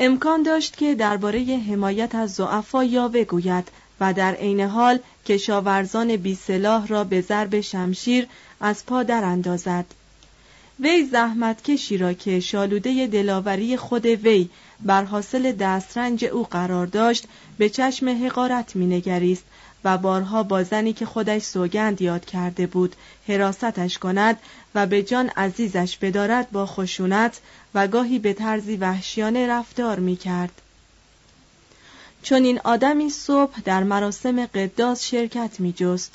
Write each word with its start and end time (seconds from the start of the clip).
امکان 0.00 0.42
داشت 0.42 0.76
که 0.76 0.94
درباره 0.94 1.40
حمایت 1.40 2.14
از 2.14 2.34
ضعفا 2.34 2.84
یا 2.84 3.08
بگوید 3.08 3.68
و 4.00 4.12
در 4.12 4.34
عین 4.34 4.60
حال 4.60 4.98
کشاورزان 5.26 6.16
بی 6.16 6.34
سلاح 6.34 6.86
را 6.86 7.04
به 7.04 7.20
ضرب 7.20 7.60
شمشیر 7.60 8.26
از 8.60 8.86
پا 8.86 9.02
در 9.02 9.24
اندازد. 9.24 9.84
وی 10.80 11.04
زحمتکشی 11.04 11.96
را 11.96 12.12
که 12.12 12.40
شالوده 12.40 13.06
دلاوری 13.06 13.76
خود 13.76 14.06
وی 14.06 14.48
بر 14.80 15.04
حاصل 15.04 15.52
دسترنج 15.52 16.24
او 16.24 16.42
قرار 16.42 16.86
داشت 16.86 17.24
به 17.58 17.68
چشم 17.68 18.26
حقارت 18.26 18.76
مینگریست 18.76 19.44
و 19.84 19.98
بارها 19.98 20.42
با 20.42 20.62
زنی 20.62 20.92
که 20.92 21.06
خودش 21.06 21.42
سوگند 21.42 22.02
یاد 22.02 22.24
کرده 22.24 22.66
بود 22.66 22.96
حراستش 23.28 23.98
کند 23.98 24.38
و 24.74 24.86
به 24.86 25.02
جان 25.02 25.28
عزیزش 25.28 25.96
بدارد 25.96 26.50
با 26.50 26.66
خشونت 26.66 27.40
و 27.74 27.88
گاهی 27.88 28.18
به 28.18 28.32
طرزی 28.32 28.76
وحشیانه 28.76 29.46
رفتار 29.46 29.98
می 29.98 30.16
کرد. 30.16 30.60
چون 32.22 32.44
این 32.44 32.60
آدمی 32.64 33.10
صبح 33.10 33.60
در 33.64 33.82
مراسم 33.82 34.46
قداس 34.46 35.04
شرکت 35.04 35.60
می 35.60 35.72
جست. 35.72 36.14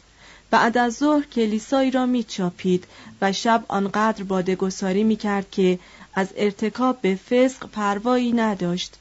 بعد 0.51 0.78
از 0.78 0.94
ظهر 0.94 1.25
کلیسایی 1.25 1.91
را 1.91 2.06
می 2.06 2.24
چاپید 2.24 2.88
و 3.22 3.31
شب 3.34 3.66
آنقدر 3.68 4.24
بادگساری 4.24 5.03
می 5.03 5.16
کرد 5.16 5.51
که 5.51 5.80
از 6.16 6.28
ارتکاب 6.38 7.01
به 7.01 7.16
فسق 7.16 7.69
پروایی 7.69 8.31
نداشت. 8.31 8.99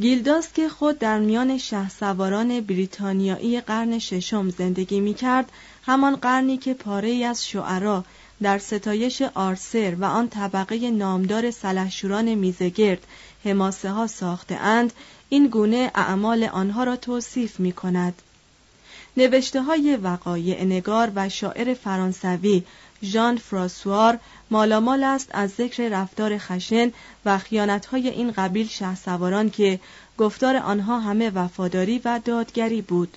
گیلداس 0.00 0.52
که 0.52 0.68
خود 0.68 0.98
در 0.98 1.18
میان 1.18 1.58
شهسواران 1.58 2.60
بریتانیایی 2.60 3.60
قرن 3.60 3.98
ششم 3.98 4.50
زندگی 4.50 5.00
می 5.00 5.14
کرد 5.14 5.52
همان 5.86 6.16
قرنی 6.16 6.56
که 6.56 6.74
پاره 6.74 7.24
از 7.24 7.46
شعرا 7.46 8.04
در 8.42 8.58
ستایش 8.58 9.22
آرسر 9.22 9.94
و 9.94 10.04
آن 10.04 10.28
طبقه 10.28 10.90
نامدار 10.90 11.50
سلحشوران 11.50 12.34
میزگرد 12.34 13.06
حماسه 13.44 13.90
ها 13.90 14.06
ساخته 14.06 14.54
اند 14.54 14.92
این 15.28 15.46
گونه 15.46 15.90
اعمال 15.94 16.44
آنها 16.44 16.84
را 16.84 16.96
توصیف 16.96 17.60
می 17.60 17.72
کند. 17.72 18.22
نوشته 19.16 19.62
های 19.62 19.96
وقایع 19.96 20.64
نگار 20.64 21.12
و 21.14 21.28
شاعر 21.28 21.74
فرانسوی 21.74 22.62
ژان 23.02 23.36
فراسوار 23.36 24.18
مالامال 24.50 25.04
است 25.04 25.28
از 25.32 25.50
ذکر 25.50 25.88
رفتار 25.88 26.38
خشن 26.38 26.92
و 27.24 27.40
های 27.90 28.08
این 28.08 28.30
قبیل 28.30 28.68
شهسواران 28.68 29.50
که 29.50 29.80
گفتار 30.18 30.56
آنها 30.56 31.00
همه 31.00 31.30
وفاداری 31.30 32.00
و 32.04 32.20
دادگری 32.24 32.82
بود. 32.82 33.16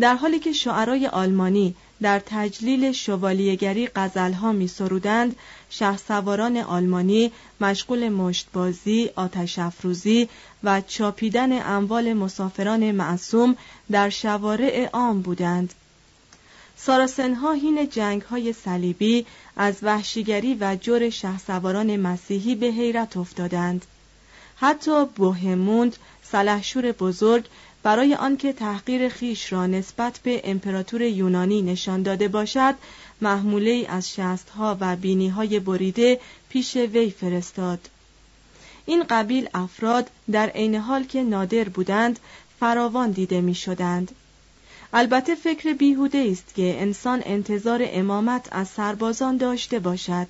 در 0.00 0.14
حالی 0.14 0.38
که 0.38 0.52
شعرای 0.52 1.06
آلمانی 1.06 1.74
در 2.02 2.22
تجلیل 2.26 2.92
شوالیگری 2.92 3.88
غزلها 3.96 4.52
می 4.52 4.68
سرودند 4.68 5.36
شهسواران 5.70 6.56
آلمانی 6.56 7.32
مشغول 7.60 8.08
مشتبازی، 8.08 9.10
آتش 9.16 9.58
افروزی 9.58 10.28
و 10.64 10.80
چاپیدن 10.80 11.62
اموال 11.62 12.12
مسافران 12.12 12.90
معصوم 12.90 13.56
در 13.90 14.10
شوارع 14.10 14.88
عام 14.92 15.22
بودند. 15.22 15.74
ساراسنها 16.86 17.52
هین 17.52 17.88
جنگ 17.88 18.22
های 18.22 18.52
صلیبی 18.52 19.26
از 19.56 19.74
وحشیگری 19.82 20.56
و 20.60 20.76
جور 20.80 21.10
شهسواران 21.10 21.96
مسیحی 21.96 22.54
به 22.54 22.66
حیرت 22.66 23.16
افتادند 23.16 23.84
حتی 24.56 25.04
بوهموند 25.04 25.96
سلحشور 26.22 26.92
بزرگ 26.92 27.44
برای 27.82 28.14
آنکه 28.14 28.52
تحقیر 28.52 29.08
خیش 29.08 29.52
را 29.52 29.66
نسبت 29.66 30.20
به 30.22 30.40
امپراتور 30.44 31.02
یونانی 31.02 31.62
نشان 31.62 32.02
داده 32.02 32.28
باشد 32.28 32.74
محموله 33.20 33.86
از 33.88 34.14
شستها 34.14 34.76
و 34.80 34.96
بینیهای 34.96 35.60
بریده 35.60 36.20
پیش 36.48 36.76
وی 36.76 37.10
فرستاد 37.10 37.88
این 38.86 39.02
قبیل 39.02 39.48
افراد 39.54 40.10
در 40.32 40.48
عین 40.48 40.74
حال 40.74 41.04
که 41.04 41.22
نادر 41.22 41.64
بودند 41.64 42.20
فراوان 42.60 43.10
دیده 43.10 43.40
می 43.40 43.54
شدند. 43.54 44.12
البته 44.92 45.34
فکر 45.34 45.72
بیهوده 45.72 46.28
است 46.32 46.54
که 46.54 46.82
انسان 46.82 47.22
انتظار 47.26 47.80
امامت 47.84 48.48
از 48.50 48.68
سربازان 48.68 49.36
داشته 49.36 49.78
باشد. 49.78 50.26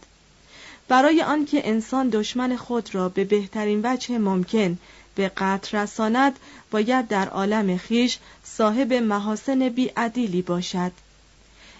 برای 0.88 1.22
آنکه 1.22 1.68
انسان 1.68 2.08
دشمن 2.08 2.56
خود 2.56 2.94
را 2.94 3.08
به 3.08 3.24
بهترین 3.24 3.80
وجه 3.84 4.18
ممکن 4.18 4.78
به 5.14 5.28
قطر 5.28 5.82
رساند 5.82 6.38
باید 6.70 7.08
در 7.08 7.28
عالم 7.28 7.76
خیش 7.76 8.18
صاحب 8.44 8.92
محاسن 8.92 9.68
بیعدیلی 9.68 10.42
باشد. 10.42 10.92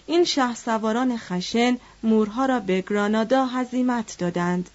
این 0.07 0.23
شه 0.23 0.55
سواران 0.55 1.17
خشن 1.17 1.77
مورها 2.03 2.45
را 2.45 2.59
به 2.59 2.83
گرانادا 2.89 3.45
هزیمت 3.45 4.15
دادند. 4.19 4.69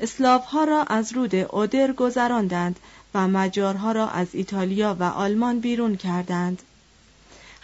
اسلافها 0.00 0.64
را 0.64 0.82
از 0.82 1.12
رود 1.12 1.34
اودر 1.34 1.92
گذراندند 1.92 2.78
و 3.14 3.28
مجارها 3.28 3.92
را 3.92 4.08
از 4.08 4.26
ایتالیا 4.32 4.96
و 5.00 5.02
آلمان 5.02 5.60
بیرون 5.60 5.96
کردند. 5.96 6.62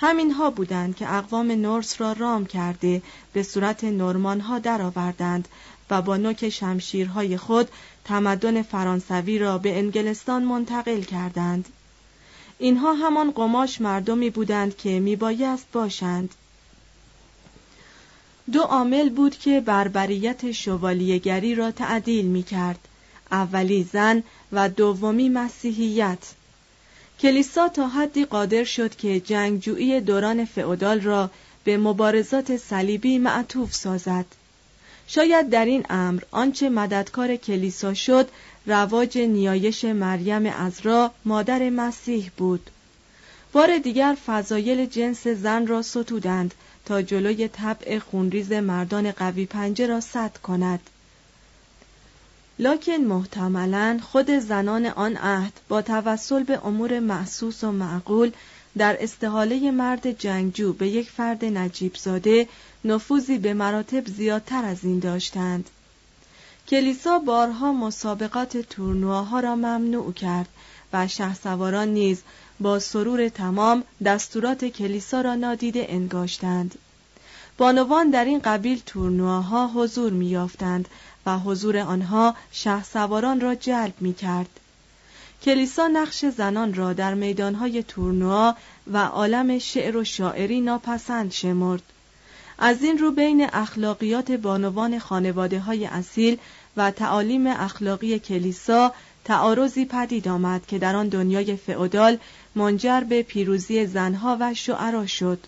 همینها 0.00 0.50
بودند 0.50 0.96
که 0.96 1.14
اقوام 1.14 1.52
نورس 1.52 2.00
را 2.00 2.12
رام 2.12 2.46
کرده 2.46 3.02
به 3.32 3.42
صورت 3.42 3.84
نورمان 3.84 4.40
ها 4.40 4.58
درآوردند 4.58 5.48
و 5.90 6.02
با 6.02 6.16
نوک 6.16 6.48
شمشیرهای 6.48 7.36
خود 7.36 7.68
تمدن 8.04 8.62
فرانسوی 8.62 9.38
را 9.38 9.58
به 9.58 9.78
انگلستان 9.78 10.44
منتقل 10.44 11.00
کردند. 11.00 11.68
اینها 12.58 12.92
همان 12.92 13.30
قماش 13.30 13.80
مردمی 13.80 14.30
بودند 14.30 14.76
که 14.76 15.00
میبایست 15.00 15.66
باشند. 15.72 16.34
دو 18.52 18.60
عامل 18.60 19.08
بود 19.08 19.38
که 19.38 19.60
بربریت 19.60 20.52
شوالیهگری 20.52 21.54
را 21.54 21.70
تعدیل 21.70 22.26
می 22.26 22.42
کرد. 22.42 22.88
اولی 23.32 23.88
زن 23.92 24.22
و 24.52 24.68
دومی 24.68 25.28
مسیحیت. 25.28 26.18
کلیسا 27.20 27.68
تا 27.68 27.88
حدی 27.88 28.24
قادر 28.24 28.64
شد 28.64 28.96
که 28.96 29.20
جنگجویی 29.20 30.00
دوران 30.00 30.44
فئودال 30.44 31.00
را 31.00 31.30
به 31.64 31.78
مبارزات 31.78 32.56
صلیبی 32.56 33.18
معطوف 33.18 33.74
سازد. 33.74 34.26
شاید 35.06 35.50
در 35.50 35.64
این 35.64 35.86
امر 35.90 36.22
آنچه 36.30 36.68
مددکار 36.68 37.36
کلیسا 37.36 37.94
شد 37.94 38.28
رواج 38.66 39.18
نیایش 39.18 39.84
مریم 39.84 40.46
ازرا 40.46 41.12
مادر 41.24 41.70
مسیح 41.70 42.30
بود. 42.36 42.70
بار 43.52 43.78
دیگر 43.78 44.16
فضایل 44.26 44.86
جنس 44.86 45.26
زن 45.26 45.66
را 45.66 45.82
ستودند 45.82 46.54
تا 46.84 47.02
جلوی 47.02 47.48
طبع 47.48 47.98
خونریز 47.98 48.52
مردان 48.52 49.12
قوی 49.12 49.46
پنجه 49.46 49.86
را 49.86 50.00
سد 50.00 50.36
کند. 50.36 50.80
لکن 52.58 52.96
محتملا 52.96 54.00
خود 54.02 54.38
زنان 54.38 54.86
آن 54.86 55.16
عهد 55.16 55.52
با 55.68 55.82
توسل 55.82 56.42
به 56.42 56.66
امور 56.66 57.00
محسوس 57.00 57.64
و 57.64 57.72
معقول 57.72 58.32
در 58.78 58.96
استحاله 59.00 59.70
مرد 59.70 60.18
جنگجو 60.18 60.72
به 60.72 60.88
یک 60.88 61.10
فرد 61.10 61.44
نجیب 61.44 61.94
زاده 61.96 62.48
نفوذی 62.84 63.38
به 63.38 63.54
مراتب 63.54 64.06
زیادتر 64.06 64.64
از 64.64 64.84
این 64.84 64.98
داشتند. 64.98 65.70
کلیسا 66.68 67.18
بارها 67.18 67.72
مسابقات 67.72 68.56
تورنواها 68.56 69.40
را 69.40 69.56
ممنوع 69.56 70.12
کرد 70.12 70.48
و 70.92 71.08
شهسواران 71.08 71.88
نیز 71.88 72.22
با 72.60 72.78
سرور 72.78 73.28
تمام 73.28 73.84
دستورات 74.04 74.64
کلیسا 74.64 75.20
را 75.20 75.34
نادیده 75.34 75.86
انگاشتند. 75.88 76.78
بانوان 77.58 78.10
در 78.10 78.24
این 78.24 78.38
قبیل 78.38 78.82
تورنواها 78.86 79.70
حضور 79.74 80.12
میافتند 80.12 80.88
و 81.26 81.38
حضور 81.38 81.78
آنها 81.78 82.34
شه 82.52 82.84
سواران 82.84 83.40
را 83.40 83.54
جلب 83.54 83.94
می 84.00 84.14
کرد. 84.14 84.60
کلیسا 85.42 85.86
نقش 85.86 86.24
زنان 86.24 86.74
را 86.74 86.92
در 86.92 87.14
میدانهای 87.14 87.82
تورنوا 87.82 88.54
و 88.92 88.98
عالم 88.98 89.58
شعر 89.58 89.96
و 89.96 90.04
شاعری 90.04 90.60
ناپسند 90.60 91.32
شمرد. 91.32 91.82
از 92.58 92.82
این 92.82 92.98
رو 92.98 93.10
بین 93.10 93.48
اخلاقیات 93.52 94.32
بانوان 94.32 94.98
خانواده 94.98 95.60
های 95.60 95.86
اصیل 95.86 96.38
و 96.76 96.90
تعالیم 96.90 97.46
اخلاقی 97.46 98.18
کلیسا 98.18 98.92
تعارضی 99.24 99.84
پدید 99.84 100.28
آمد 100.28 100.66
که 100.66 100.78
در 100.78 100.96
آن 100.96 101.08
دنیای 101.08 101.56
فئودال 101.56 102.18
منجر 102.54 103.00
به 103.00 103.22
پیروزی 103.22 103.86
زنها 103.86 104.36
و 104.40 104.54
شعرا 104.54 105.06
شد. 105.06 105.38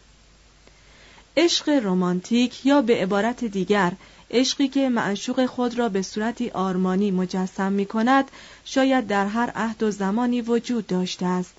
عشق 1.40 1.68
رمانتیک 1.68 2.66
یا 2.66 2.82
به 2.82 3.02
عبارت 3.02 3.44
دیگر 3.44 3.92
عشقی 4.30 4.68
که 4.68 4.88
معشوق 4.88 5.46
خود 5.46 5.78
را 5.78 5.88
به 5.88 6.02
صورتی 6.02 6.50
آرمانی 6.50 7.10
مجسم 7.10 7.72
می 7.72 7.86
کند 7.86 8.30
شاید 8.64 9.06
در 9.06 9.26
هر 9.26 9.52
عهد 9.54 9.82
و 9.82 9.90
زمانی 9.90 10.40
وجود 10.40 10.86
داشته 10.86 11.26
است. 11.26 11.54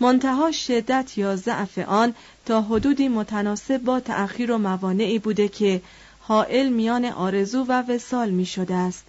منتها 0.00 0.52
شدت 0.52 1.18
یا 1.18 1.36
ضعف 1.36 1.78
آن 1.78 2.14
تا 2.46 2.62
حدودی 2.62 3.08
متناسب 3.08 3.78
با 3.78 4.00
تأخیر 4.00 4.52
و 4.52 4.58
موانعی 4.58 5.18
بوده 5.18 5.48
که 5.48 5.82
حائل 6.20 6.68
میان 6.68 7.04
آرزو 7.04 7.64
و 7.68 7.82
وسال 7.88 8.30
می 8.30 8.46
شده 8.46 8.74
است. 8.74 9.04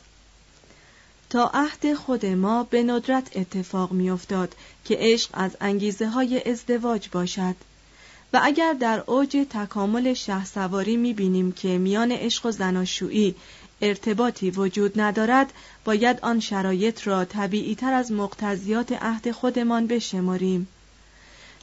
تا 1.29 1.51
عهد 1.53 1.93
خود 1.93 2.25
ما 2.25 2.63
به 2.63 2.83
ندرت 2.83 3.37
اتفاق 3.37 3.91
می 3.91 4.09
افتاد 4.09 4.55
که 4.85 4.97
عشق 4.99 5.29
از 5.33 5.51
انگیزه 5.61 6.07
های 6.07 6.49
ازدواج 6.49 7.09
باشد. 7.09 7.55
و 8.33 8.39
اگر 8.43 8.73
در 8.73 9.03
اوج 9.07 9.45
تکامل 9.49 10.13
شه 10.13 10.45
سواری 10.45 10.97
می 10.97 11.13
بینیم 11.13 11.51
که 11.51 11.77
میان 11.77 12.11
عشق 12.11 12.45
و 12.45 12.51
زناشویی 12.51 13.35
ارتباطی 13.81 14.51
وجود 14.51 15.01
ندارد 15.01 15.53
باید 15.85 16.19
آن 16.21 16.39
شرایط 16.39 17.07
را 17.07 17.25
طبیعی 17.25 17.75
تر 17.75 17.93
از 17.93 18.11
مقتضیات 18.11 18.91
عهد 18.91 19.31
خودمان 19.31 19.87
بشماریم 19.87 20.67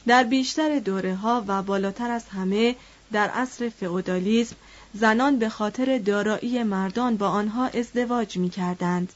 در 0.07 0.23
بیشتر 0.23 0.79
دوره 0.79 1.15
ها 1.15 1.43
و 1.47 1.61
بالاتر 1.61 2.11
از 2.11 2.23
همه 2.27 2.75
در 3.11 3.29
عصر 3.29 3.69
فئودالیسم 3.69 4.55
زنان 4.93 5.39
به 5.39 5.49
خاطر 5.49 5.97
دارایی 5.97 6.63
مردان 6.63 7.17
با 7.17 7.27
آنها 7.27 7.67
ازدواج 7.67 8.37
می 8.37 8.49
کردند 8.49 9.13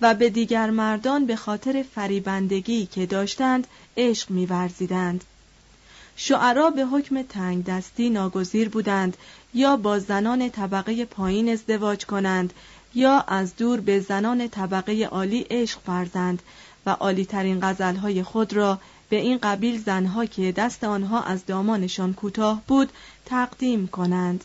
و 0.00 0.14
به 0.14 0.30
دیگر 0.30 0.70
مردان 0.70 1.26
به 1.26 1.36
خاطر 1.36 1.84
فریبندگی 1.94 2.86
که 2.86 3.06
داشتند 3.06 3.66
عشق 3.96 4.30
می 4.30 4.46
ورزیدند. 4.46 5.24
شعرا 6.16 6.70
به 6.70 6.84
حکم 6.84 7.22
تنگ 7.22 7.64
دستی 7.64 8.10
ناگزیر 8.10 8.68
بودند 8.68 9.16
یا 9.54 9.76
با 9.76 9.98
زنان 9.98 10.50
طبقه 10.50 11.04
پایین 11.04 11.48
ازدواج 11.48 12.06
کنند 12.06 12.52
یا 12.94 13.20
از 13.20 13.56
دور 13.56 13.80
به 13.80 14.00
زنان 14.00 14.48
طبقه 14.48 15.04
عالی 15.04 15.46
عشق 15.50 15.80
فرزند 15.86 16.42
و 16.86 16.90
عالی 16.90 17.24
ترین 17.24 17.58
غزلهای 17.62 18.22
خود 18.22 18.52
را 18.52 18.78
به 19.08 19.16
این 19.16 19.38
قبیل 19.42 19.82
زنها 19.82 20.26
که 20.26 20.52
دست 20.52 20.84
آنها 20.84 21.22
از 21.22 21.46
دامانشان 21.46 22.14
کوتاه 22.14 22.62
بود 22.66 22.92
تقدیم 23.26 23.86
کنند. 23.86 24.44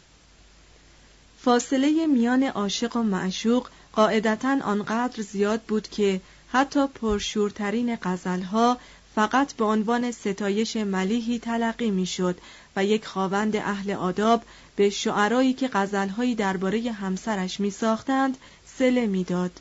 فاصله 1.40 2.08
میان 2.08 2.44
عاشق 2.44 2.96
و 2.96 3.04
معشوق 3.04 3.68
قاعدتا 3.94 4.58
آنقدر 4.64 5.24
زیاد 5.24 5.62
بود 5.62 5.88
که 5.88 6.22
حتی 6.52 6.88
پرشورترین 6.88 7.98
غزلها 8.04 8.78
فقط 9.16 9.54
به 9.54 9.66
عنوان 9.66 10.12
ستایش 10.12 10.78
ملیحی 10.78 11.40
تلقی 11.40 11.92
می‌شد 11.92 12.38
و 12.76 12.86
یک 12.86 13.06
خواوند 13.06 13.56
اهل 13.56 13.92
آداب 13.92 14.44
به 14.76 14.90
شعرایی 14.90 15.54
که 15.54 15.70
غزلهایی 15.74 16.36
درباره 16.36 16.92
همسرش 16.92 17.60
می 17.60 17.72
ساختند 17.72 18.38
سله 18.66 19.06
می‌داد. 19.06 19.52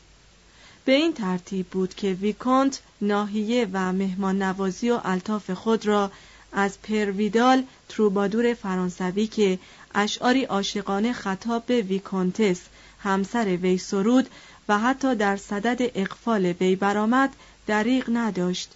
به 0.85 0.91
این 0.91 1.13
ترتیب 1.13 1.67
بود 1.67 1.95
که 1.95 2.13
ویکونت 2.13 2.81
ناحیه 3.01 3.67
و 3.73 3.93
مهمان 3.93 4.41
نوازی 4.41 4.89
و 4.89 4.99
الطاف 5.03 5.51
خود 5.51 5.85
را 5.85 6.11
از 6.51 6.81
پرویدال 6.81 7.63
تروبادور 7.89 8.53
فرانسوی 8.53 9.27
که 9.27 9.59
اشعاری 9.95 10.43
عاشقانه 10.43 11.13
خطاب 11.13 11.65
به 11.65 11.81
ویکونتس 11.81 12.59
همسر 12.99 13.45
وی 13.45 13.77
سرود 13.77 14.29
و 14.69 14.79
حتی 14.79 15.15
در 15.15 15.37
صدد 15.37 15.91
اقفال 15.95 16.45
وی 16.45 16.75
برآمد 16.75 17.33
دریغ 17.67 18.09
نداشت 18.13 18.71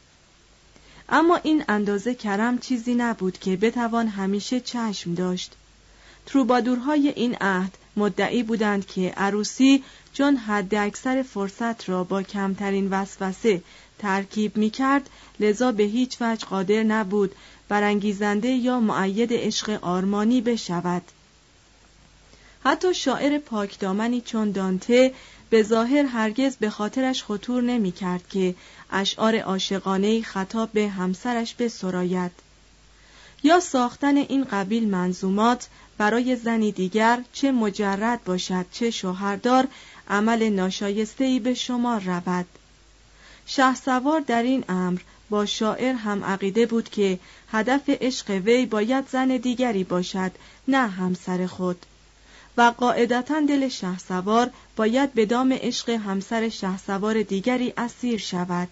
اما 1.10 1.40
این 1.44 1.64
اندازه 1.68 2.16
کرم 2.16 2.58
چیزی 2.58 2.96
نبود 2.96 3.38
که 3.40 3.58
بتوان 3.58 4.08
همیشه 4.08 4.60
چشم 4.60 5.14
داشت. 5.14 5.56
تروبادورهای 6.26 7.10
این 7.10 7.36
عهد 7.42 7.78
مدعی 7.98 8.44
بودند 8.44 8.88
که 8.88 9.14
عروسی 9.18 9.84
چون 10.14 10.36
حد 10.36 10.76
اکثر 10.76 11.24
فرصت 11.24 11.90
را 11.90 12.04
با 12.04 12.24
کمترین 12.24 12.90
وسوسه 12.90 13.62
ترکیب 14.00 14.58
می 14.58 14.70
کرد 14.70 15.10
لذا 15.40 15.72
به 15.72 15.84
هیچ 15.84 16.18
وجه 16.22 16.46
قادر 16.46 16.84
نبود 16.84 17.36
برانگیزنده 17.70 18.50
یا 18.50 18.80
معید 18.80 19.30
عشق 19.34 19.80
آرمانی 19.82 20.42
بشود. 20.42 21.02
حتی 22.64 22.94
شاعر 22.94 23.38
پاکدامنی 23.38 24.22
چون 24.22 24.52
دانته 24.52 25.14
به 25.50 25.64
ظاهر 25.64 26.06
هرگز 26.06 26.56
به 26.58 26.70
خاطرش 26.70 27.24
خطور 27.24 27.64
نمی 27.64 27.92
کرد 27.92 28.28
که 28.30 28.56
اشعار 28.92 29.40
عاشقانه 29.40 30.22
خطاب 30.22 30.70
به 30.74 30.90
همسرش 30.90 31.54
به 31.54 31.68
سرایت. 31.68 32.32
یا 33.44 33.60
ساختن 33.60 34.18
این 34.18 34.44
قبیل 34.44 34.90
منظومات 34.90 35.68
برای 35.98 36.36
زنی 36.36 36.72
دیگر 36.72 37.24
چه 37.34 37.52
مجرد 37.52 38.24
باشد 38.24 38.66
چه 38.72 38.92
شوهردار 38.92 39.68
عمل 40.10 40.50
ناشایستهی 40.50 41.40
به 41.40 41.54
شما 41.54 41.98
رود. 41.98 42.46
سوار 43.86 44.20
در 44.20 44.44
این 44.44 44.64
امر 44.70 45.00
با 45.30 45.46
شاعر 45.46 45.94
هم 45.94 46.24
عقیده 46.24 46.66
بود 46.66 46.90
که 46.90 47.20
هدف 47.52 47.90
عشق 47.90 48.30
وی 48.30 48.66
باید 48.66 49.10
زن 49.10 49.28
دیگری 49.28 49.84
باشد 49.84 50.32
نه 50.68 50.88
همسر 50.88 51.46
خود. 51.48 51.86
و 52.58 52.62
قاعدتا 52.78 53.40
دل 53.40 53.70
سوار 54.08 54.52
باید 54.76 55.14
به 55.14 55.26
دام 55.26 55.54
عشق 55.54 55.90
همسر 55.90 56.50
سوار 56.88 57.22
دیگری 57.22 57.74
اسیر 57.78 58.20
شود 58.20 58.68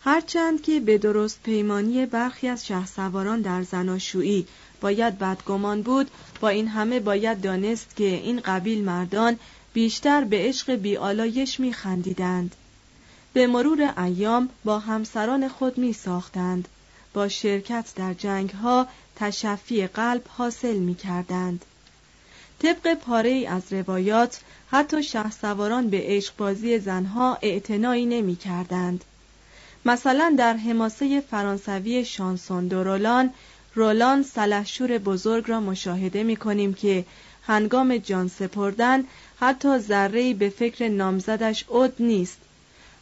هرچند 0.00 0.62
که 0.62 0.80
به 0.80 0.98
درست 0.98 1.42
پیمانی 1.42 2.06
برخی 2.06 2.48
از 2.48 2.66
شهسواران 2.66 3.40
در 3.40 3.62
زناشویی 3.62 4.46
باید 4.80 5.18
بدگمان 5.18 5.82
بود 5.82 6.10
با 6.40 6.48
این 6.48 6.68
همه 6.68 7.00
باید 7.00 7.40
دانست 7.40 7.96
که 7.96 8.04
این 8.04 8.40
قبیل 8.40 8.84
مردان 8.84 9.38
بیشتر 9.72 10.24
به 10.24 10.36
عشق 10.38 10.74
بیالایش 10.74 11.60
می 11.60 11.72
خندیدند. 11.72 12.54
به 13.32 13.46
مرور 13.46 13.94
ایام 14.04 14.48
با 14.64 14.78
همسران 14.78 15.48
خود 15.48 15.78
می 15.78 15.92
ساختند. 15.92 16.68
با 17.14 17.28
شرکت 17.28 17.92
در 17.96 18.14
جنگ 18.14 18.50
ها 18.50 18.86
تشفی 19.18 19.86
قلب 19.86 20.22
حاصل 20.28 20.76
می 20.76 20.94
کردند. 20.94 21.64
طبق 22.58 22.94
پاره 22.94 23.30
ای 23.30 23.46
از 23.46 23.62
روایات 23.72 24.40
حتی 24.70 25.02
شهسواران 25.02 25.90
به 25.90 26.02
عشقبازی 26.04 26.78
زنها 26.78 27.38
اعتنایی 27.42 28.06
نمی 28.06 28.36
کردند. 28.36 29.04
مثلا 29.84 30.34
در 30.38 30.56
حماسه 30.56 31.20
فرانسوی 31.20 32.04
شانسون 32.04 32.68
دورولان 32.68 33.30
رولان 33.74 34.22
سلحشور 34.22 34.98
بزرگ 34.98 35.44
را 35.48 35.60
مشاهده 35.60 36.22
می 36.22 36.36
کنیم 36.36 36.74
که 36.74 37.04
هنگام 37.42 37.96
جان 37.96 38.28
سپردن 38.28 39.04
حتی 39.40 39.78
ذره 39.78 40.34
به 40.34 40.48
فکر 40.48 40.88
نامزدش 40.88 41.64
اود 41.68 41.94
نیست 42.00 42.38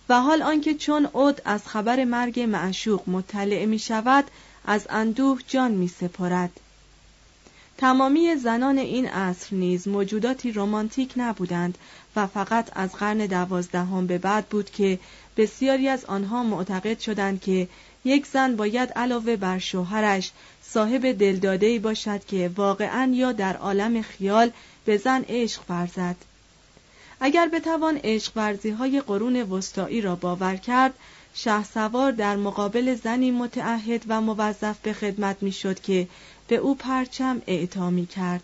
و 0.09 0.21
حال 0.21 0.43
آنکه 0.43 0.75
چون 0.75 1.09
اود 1.13 1.43
از 1.45 1.67
خبر 1.67 2.05
مرگ 2.05 2.41
معشوق 2.41 3.09
مطلع 3.09 3.65
می 3.65 3.79
شود 3.79 4.25
از 4.67 4.87
اندوه 4.91 5.41
جان 5.49 5.71
می 5.71 5.89
سپرد. 5.89 6.61
تمامی 7.79 8.37
زنان 8.37 8.79
این 8.79 9.07
عصر 9.09 9.57
نیز 9.57 9.89
موجوداتی 9.89 10.53
رمانتیک 10.53 11.13
نبودند 11.17 11.79
و 12.17 12.27
فقط 12.27 12.71
از 12.73 12.93
قرن 12.93 13.19
دوازدهم 13.19 14.07
به 14.07 14.19
بعد 14.19 14.47
بود 14.47 14.71
که 14.71 14.99
بسیاری 15.37 15.89
از 15.89 16.05
آنها 16.05 16.43
معتقد 16.43 16.99
شدند 17.01 17.41
که 17.41 17.69
یک 18.05 18.27
زن 18.27 18.57
باید 18.57 18.93
علاوه 18.93 19.37
بر 19.37 19.59
شوهرش 19.59 20.33
صاحب 20.63 21.13
دلدادهی 21.13 21.79
باشد 21.79 22.25
که 22.25 22.51
واقعا 22.57 23.13
یا 23.15 23.33
در 23.33 23.57
عالم 23.57 24.03
خیال 24.03 24.51
به 24.85 24.97
زن 24.97 25.25
عشق 25.29 25.63
ورزد 25.69 26.17
اگر 27.21 27.49
بتوان 27.49 28.01
عشق 28.05 28.33
ورزی 28.37 28.71
های 28.71 29.01
قرون 29.01 29.37
وسطایی 29.43 30.01
را 30.01 30.17
باور 30.17 30.57
کرد 30.57 30.95
سوار 31.75 32.13
در 32.13 32.37
مقابل 32.37 32.95
زنی 32.95 33.31
متعهد 33.31 34.05
و 34.09 34.21
موظف 34.21 34.77
به 34.83 34.93
خدمت 34.93 35.37
می‌شد 35.41 35.81
که 35.81 36.09
به 36.49 36.57
او 36.57 36.75
پرچم 36.75 37.43
اعطا 37.47 37.91
می 37.91 38.07
کرد. 38.07 38.43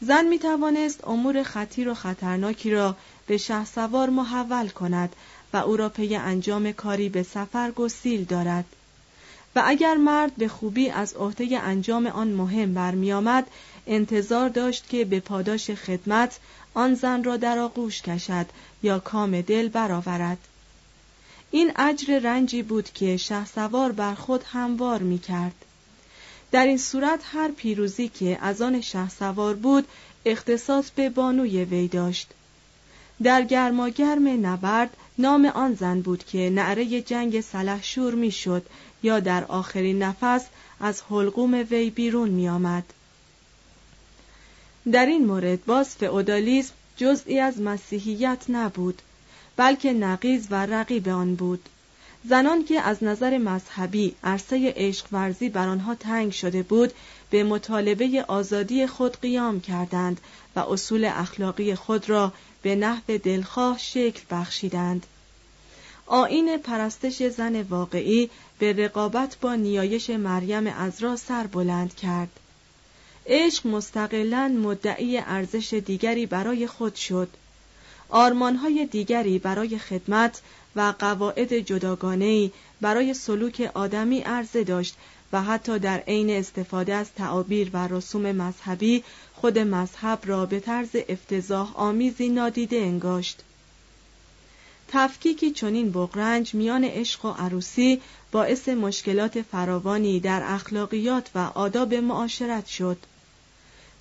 زن 0.00 0.24
می 0.24 0.38
توانست 0.38 1.08
امور 1.08 1.42
خطیر 1.42 1.88
و 1.88 1.94
خطرناکی 1.94 2.70
را 2.70 2.96
به 3.26 3.38
سوار 3.74 4.10
محول 4.10 4.68
کند 4.68 5.16
و 5.52 5.56
او 5.56 5.76
را 5.76 5.88
پی 5.88 6.16
انجام 6.16 6.72
کاری 6.72 7.08
به 7.08 7.22
سفر 7.22 7.70
گسیل 7.70 8.24
دارد. 8.24 8.64
و 9.56 9.62
اگر 9.66 9.94
مرد 9.94 10.36
به 10.36 10.48
خوبی 10.48 10.90
از 10.90 11.14
عهده 11.14 11.58
انجام 11.58 12.06
آن 12.06 12.28
مهم 12.28 12.74
برمیآمد 12.74 13.46
انتظار 13.86 14.48
داشت 14.48 14.88
که 14.88 15.04
به 15.04 15.20
پاداش 15.20 15.70
خدمت 15.70 16.38
آن 16.74 16.94
زن 16.94 17.24
را 17.24 17.36
در 17.36 17.58
آغوش 17.58 18.02
کشد 18.02 18.46
یا 18.82 18.98
کام 18.98 19.40
دل 19.40 19.68
برآورد 19.68 20.38
این 21.54 21.72
اجر 21.76 22.18
رنجی 22.18 22.62
بود 22.62 22.90
که 22.92 23.16
شهسوار 23.16 23.92
بر 23.92 24.14
خود 24.14 24.44
هموار 24.52 25.02
می 25.02 25.18
کرد. 25.18 25.64
در 26.50 26.66
این 26.66 26.78
صورت 26.78 27.20
هر 27.24 27.50
پیروزی 27.50 28.08
که 28.08 28.38
از 28.40 28.62
آن 28.62 28.80
شهسوار 28.80 29.54
بود 29.54 29.88
اختصاص 30.24 30.90
به 30.90 31.10
بانوی 31.10 31.64
وی 31.64 31.88
داشت 31.88 32.30
در 33.22 33.42
گرماگرم 33.42 34.46
نبرد 34.46 34.96
نام 35.18 35.44
آن 35.44 35.74
زن 35.74 36.00
بود 36.00 36.24
که 36.24 36.50
نعره 36.50 37.02
جنگ 37.02 37.40
سلحشور 37.40 38.14
می‌شد 38.14 38.66
یا 39.02 39.20
در 39.20 39.44
آخرین 39.44 40.02
نفس 40.02 40.46
از 40.80 41.02
حلقوم 41.10 41.54
وی 41.70 41.90
بیرون 41.90 42.28
می 42.28 42.48
آمد. 42.48 42.84
در 44.92 45.06
این 45.06 45.26
مورد 45.26 45.64
باز 45.64 45.88
فئودالیسم 45.88 46.72
جزئی 46.96 47.40
از 47.40 47.60
مسیحیت 47.60 48.44
نبود 48.48 49.02
بلکه 49.56 49.92
نقیز 49.92 50.46
و 50.50 50.66
رقیب 50.66 51.08
آن 51.08 51.34
بود. 51.34 51.68
زنان 52.28 52.64
که 52.64 52.80
از 52.80 53.04
نظر 53.04 53.38
مذهبی 53.38 54.14
عرصه 54.24 54.72
عشق 54.76 55.06
ورزی 55.12 55.48
بر 55.48 55.68
آنها 55.68 55.94
تنگ 55.94 56.32
شده 56.32 56.62
بود 56.62 56.92
به 57.30 57.44
مطالبه 57.44 58.24
آزادی 58.28 58.86
خود 58.86 59.20
قیام 59.20 59.60
کردند 59.60 60.20
و 60.56 60.60
اصول 60.60 61.04
اخلاقی 61.04 61.74
خود 61.74 62.10
را 62.10 62.32
به 62.62 62.74
نحو 62.76 63.18
دلخواه 63.18 63.78
شکل 63.78 64.20
بخشیدند. 64.30 65.06
آین 66.06 66.58
پرستش 66.58 67.22
زن 67.22 67.62
واقعی 67.62 68.30
به 68.58 68.72
رقابت 68.72 69.36
با 69.40 69.54
نیایش 69.54 70.10
مریم 70.10 70.92
را 71.00 71.16
سر 71.16 71.46
بلند 71.46 71.94
کرد. 71.94 72.40
عشق 73.26 73.66
مستقلا 73.66 74.48
مدعی 74.62 75.18
ارزش 75.18 75.74
دیگری 75.86 76.26
برای 76.26 76.66
خود 76.66 76.94
شد. 76.94 77.28
آرمانهای 78.08 78.86
دیگری 78.86 79.38
برای 79.38 79.78
خدمت 79.78 80.42
و 80.76 80.94
قواعد 80.98 81.52
جداگانهی 81.52 82.52
برای 82.80 83.14
سلوک 83.14 83.70
آدمی 83.74 84.20
عرضه 84.20 84.64
داشت 84.64 84.96
و 85.32 85.42
حتی 85.42 85.78
در 85.78 85.98
عین 85.98 86.30
استفاده 86.30 86.94
از 86.94 87.12
تعابیر 87.12 87.70
و 87.72 87.88
رسوم 87.88 88.32
مذهبی 88.32 89.04
خود 89.34 89.58
مذهب 89.58 90.18
را 90.24 90.46
به 90.46 90.60
طرز 90.60 90.96
افتضاح 91.08 91.76
آمیزی 91.76 92.28
نادیده 92.28 92.76
انگاشت. 92.76 93.42
تفکیکی 94.88 95.50
چنین 95.50 95.92
بغرنج 95.92 96.54
میان 96.54 96.84
عشق 96.84 97.24
و 97.24 97.28
عروسی 97.28 98.00
باعث 98.32 98.68
مشکلات 98.68 99.42
فراوانی 99.42 100.20
در 100.20 100.42
اخلاقیات 100.44 101.30
و 101.34 101.38
آداب 101.38 101.94
معاشرت 101.94 102.66
شد. 102.66 102.98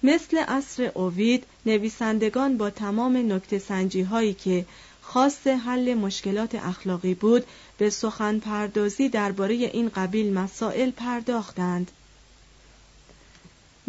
مثل 0.04 0.44
اصر 0.48 0.92
اوید 0.94 1.44
نویسندگان 1.66 2.58
با 2.58 2.70
تمام 2.70 3.34
نکته 3.34 3.60
سنجی 3.60 4.02
هایی 4.02 4.34
که 4.34 4.66
خاص 5.02 5.48
حل 5.48 5.94
مشکلات 5.94 6.56
اخلاقی 6.56 7.14
بود 7.14 7.46
به 7.78 7.90
سخن 7.90 8.40
پردازی 8.40 9.10
درباره 9.10 9.56
این 9.56 9.90
قبیل 9.90 10.34
مسائل 10.34 10.92
پرداختند. 10.92 11.92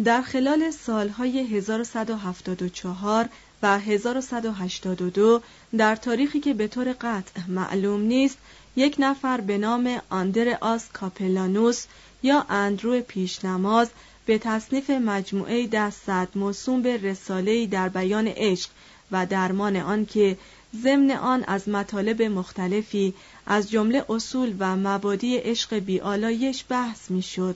در 0.03 0.21
خلال 0.21 0.71
سالهای 0.71 1.39
1174 1.57 3.29
و 3.63 3.79
1182 3.79 5.41
در 5.77 5.95
تاریخی 5.95 6.39
که 6.39 6.53
به 6.53 6.67
طور 6.67 6.95
قطع 7.01 7.41
معلوم 7.47 8.01
نیست 8.01 8.37
یک 8.75 8.95
نفر 8.99 9.41
به 9.41 9.57
نام 9.57 10.01
آندر 10.09 10.57
آس 10.61 10.85
کاپلانوس 10.93 11.85
یا 12.23 12.45
اندرو 12.49 13.01
پیشنماز 13.01 13.89
به 14.25 14.37
تصنیف 14.37 14.89
مجموعه 14.89 15.67
دست 15.67 16.09
موسوم 16.35 16.81
به 16.81 16.97
رساله‌ای 16.97 17.67
در 17.67 17.89
بیان 17.89 18.27
عشق 18.27 18.69
و 19.11 19.25
درمان 19.25 19.75
آن 19.75 20.05
که 20.05 20.37
ضمن 20.83 21.11
آن 21.11 21.43
از 21.47 21.69
مطالب 21.69 22.21
مختلفی 22.21 23.13
از 23.45 23.71
جمله 23.71 24.05
اصول 24.09 24.55
و 24.59 24.75
مبادی 24.75 25.37
عشق 25.37 25.75
بیالایش 25.75 26.65
بحث 26.69 27.11
می‌شد. 27.11 27.55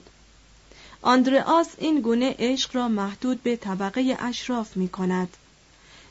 آندرآس 1.02 1.68
این 1.78 2.00
گونه 2.00 2.34
عشق 2.38 2.76
را 2.76 2.88
محدود 2.88 3.42
به 3.42 3.56
طبقه 3.56 4.16
اشراف 4.20 4.76
می 4.76 4.88
کند. 4.88 5.36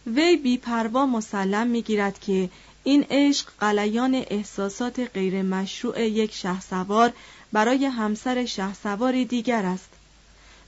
وی 0.08 0.38
بیپروا 0.38 1.06
مسلم 1.06 1.68
می 1.68 1.82
گیرد 1.82 2.20
که 2.20 2.50
این 2.84 3.06
عشق 3.10 3.48
قلیان 3.60 4.26
احساسات 4.30 5.00
غیر 5.00 5.42
مشروع 5.42 6.02
یک 6.08 6.34
شهسوار 6.34 7.14
برای 7.52 7.86
همسر 7.86 8.46
شهسواری 8.46 9.26
دیگر 9.26 9.66
است. 9.66 9.90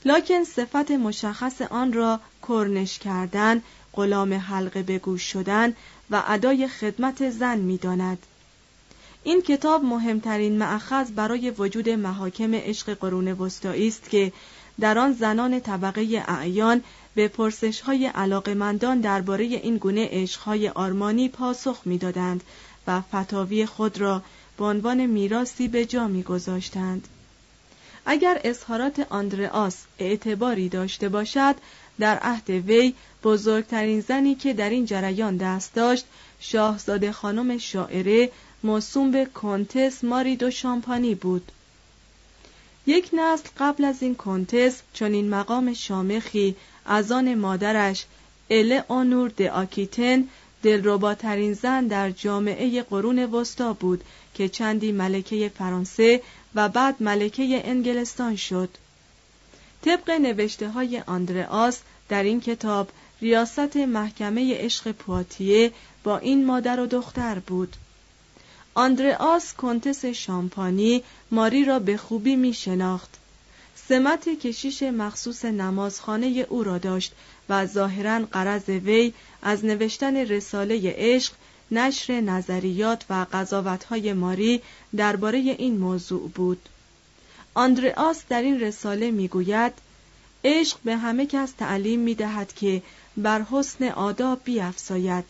لکن 0.05 0.43
صفت 0.43 0.91
مشخص 0.91 1.61
آن 1.61 1.93
را 1.93 2.19
کرنش 2.47 2.99
کردن، 2.99 3.61
غلام 3.93 4.33
حلقه 4.33 4.83
به 4.83 4.99
گوش 4.99 5.21
شدن 5.31 5.73
و 6.11 6.23
ادای 6.27 6.67
خدمت 6.67 7.29
زن 7.29 7.57
می 7.57 7.77
داند. 7.77 8.25
این 9.23 9.41
کتاب 9.41 9.83
مهمترین 9.83 10.57
معخذ 10.57 11.11
برای 11.11 11.49
وجود 11.49 11.89
محاکم 11.89 12.55
عشق 12.55 12.93
قرون 12.93 13.27
وسطایی 13.27 13.87
است 13.87 14.09
که 14.09 14.31
در 14.79 14.99
آن 14.99 15.13
زنان 15.13 15.59
طبقه 15.59 16.23
اعیان 16.27 16.83
به 17.15 17.27
پرسش 17.27 17.81
های 17.81 18.05
علاقمندان 18.05 19.01
درباره 19.01 19.45
این 19.45 19.77
گونه 19.77 20.07
عشقهای 20.11 20.69
آرمانی 20.69 21.29
پاسخ 21.29 21.81
می‌دادند 21.85 22.43
و 22.87 23.01
فتاوی 23.01 23.65
خود 23.65 23.97
را 23.97 24.23
به 24.57 24.65
عنوان 24.65 25.05
میراثی 25.05 25.67
به 25.67 25.85
جا 25.85 26.07
میگذاشتند. 26.07 27.07
اگر 28.05 28.41
اظهارات 28.43 29.07
آندرآس 29.09 29.77
اعتباری 29.99 30.69
داشته 30.69 31.09
باشد 31.09 31.55
در 31.99 32.17
عهد 32.17 32.49
وی 32.49 32.93
بزرگترین 33.23 34.01
زنی 34.01 34.35
که 34.35 34.53
در 34.53 34.69
این 34.69 34.85
جریان 34.85 35.37
دست 35.37 35.73
داشت 35.73 36.05
شاهزاده 36.39 37.11
خانم 37.11 37.57
شاعره 37.57 38.29
موسوم 38.63 39.11
به 39.11 39.25
کنتس 39.25 40.03
ماری 40.03 40.35
دو 40.35 40.51
شامپانی 40.51 41.15
بود. 41.15 41.51
یک 42.87 43.09
نسل 43.13 43.49
قبل 43.59 43.85
از 43.85 44.03
این 44.03 44.15
کنتس 44.15 44.81
چون 44.93 45.13
این 45.13 45.29
مقام 45.29 45.73
شامخی 45.73 46.55
از 46.85 47.11
آن 47.11 47.35
مادرش 47.35 48.05
ال 48.49 48.81
آنور 48.87 49.29
د 49.29 49.41
آکیتن 49.41 50.27
دلرباترین 50.63 51.53
زن 51.53 51.87
در 51.87 52.11
جامعه 52.11 52.81
قرون 52.81 53.19
وسطا 53.19 53.73
بود 53.73 54.03
که 54.33 54.49
چندی 54.49 54.91
ملکه 54.91 55.51
فرانسه 55.57 56.21
و 56.55 56.69
بعد 56.69 56.95
ملکه 56.99 57.61
انگلستان 57.69 58.35
شد. 58.35 58.69
طبق 59.81 60.11
نوشته 60.11 60.69
های 60.69 60.99
آندرآس 60.99 61.79
در 62.09 62.23
این 62.23 62.41
کتاب 62.41 62.89
ریاست 63.21 63.77
محکمه 63.77 64.55
عشق 64.57 64.91
پواتیه 64.91 65.71
با 66.03 66.17
این 66.17 66.45
مادر 66.45 66.79
و 66.79 66.85
دختر 66.85 67.39
بود. 67.39 67.75
آندرآس 68.73 69.53
کنتس 69.53 70.05
شامپانی 70.05 71.03
ماری 71.31 71.65
را 71.65 71.79
به 71.79 71.97
خوبی 71.97 72.35
می 72.35 72.53
شناخت 72.53 73.17
سمت 73.75 74.29
کشیش 74.29 74.83
مخصوص 74.83 75.45
نمازخانه 75.45 76.45
او 76.49 76.63
را 76.63 76.77
داشت 76.77 77.13
و 77.49 77.65
ظاهرا 77.65 78.19
قرض 78.19 78.69
وی 78.69 79.13
از 79.41 79.65
نوشتن 79.65 80.17
رساله 80.17 80.93
عشق 80.97 81.33
نشر 81.71 82.21
نظریات 82.21 83.05
و 83.09 83.25
قضاوتهای 83.33 84.13
ماری 84.13 84.61
درباره 84.97 85.37
این 85.37 85.77
موضوع 85.77 86.29
بود 86.29 86.69
آندرآس 87.53 88.23
در 88.29 88.41
این 88.41 88.59
رساله 88.59 89.11
می‌گوید 89.11 89.73
عشق 90.43 90.77
به 90.83 90.97
همه 90.97 91.25
کس 91.25 91.51
تعلیم 91.51 91.99
می 91.99 92.15
دهد 92.15 92.53
که 92.53 92.81
بر 93.17 93.41
حسن 93.41 93.87
آداب 93.87 94.41
بیافزاید 94.43 95.25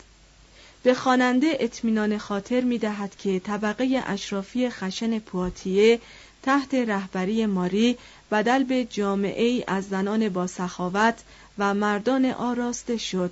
به 0.83 0.93
خواننده 0.93 1.57
اطمینان 1.59 2.17
خاطر 2.17 2.61
می 2.61 2.77
دهد 2.77 3.15
که 3.17 3.39
طبقه 3.39 4.03
اشرافی 4.05 4.69
خشن 4.69 5.19
پواتیه 5.19 5.99
تحت 6.43 6.73
رهبری 6.73 7.45
ماری 7.45 7.97
بدل 8.31 8.63
به 8.63 8.85
جامعه 8.85 9.63
از 9.67 9.89
زنان 9.89 10.29
با 10.29 10.47
سخاوت 10.47 11.15
و 11.57 11.73
مردان 11.73 12.25
آراسته 12.25 12.97
شد. 12.97 13.31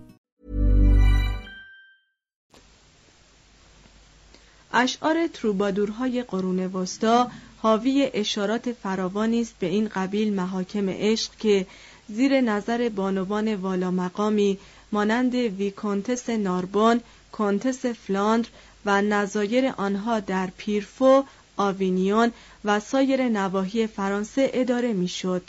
اشعار 4.73 5.27
تروبادورهای 5.27 6.23
قرون 6.23 6.59
وسطا 6.59 7.31
حاوی 7.61 8.09
اشارات 8.13 8.71
فراوانی 8.71 9.41
است 9.41 9.55
به 9.59 9.67
این 9.67 9.87
قبیل 9.87 10.33
محاکم 10.33 10.89
عشق 10.89 11.31
که 11.39 11.67
زیر 12.09 12.41
نظر 12.41 12.89
بانوان 12.89 13.55
والا 13.55 13.91
مقامی 13.91 14.57
مانند 14.91 15.35
ویکونتس 15.35 16.29
ناربون، 16.29 17.01
کنتس 17.31 17.85
فلاندر 17.85 18.49
و 18.85 19.01
نظایر 19.01 19.73
آنها 19.77 20.19
در 20.19 20.49
پیرفو، 20.57 21.23
آوینیون 21.57 22.31
و 22.65 22.79
سایر 22.79 23.29
نواحی 23.29 23.87
فرانسه 23.87 24.51
اداره 24.53 24.93
می‌شد. 24.93 25.41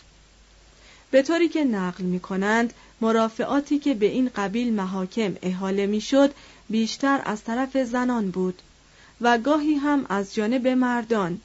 به 1.10 1.22
طوری 1.22 1.48
که 1.48 1.64
نقل 1.64 2.04
می 2.04 2.20
کنند 2.20 2.74
مرافعاتی 3.00 3.78
که 3.78 3.94
به 3.94 4.06
این 4.06 4.30
قبیل 4.36 4.72
محاکم 4.72 5.36
احاله 5.42 5.86
می‌شد 5.86 6.34
بیشتر 6.70 7.22
از 7.24 7.44
طرف 7.44 7.76
زنان 7.76 8.30
بود 8.30 8.62
و 9.22 9.38
گاهی 9.38 9.74
هم 9.74 10.06
از 10.08 10.34
جانب 10.34 10.68
مردان 10.68 11.40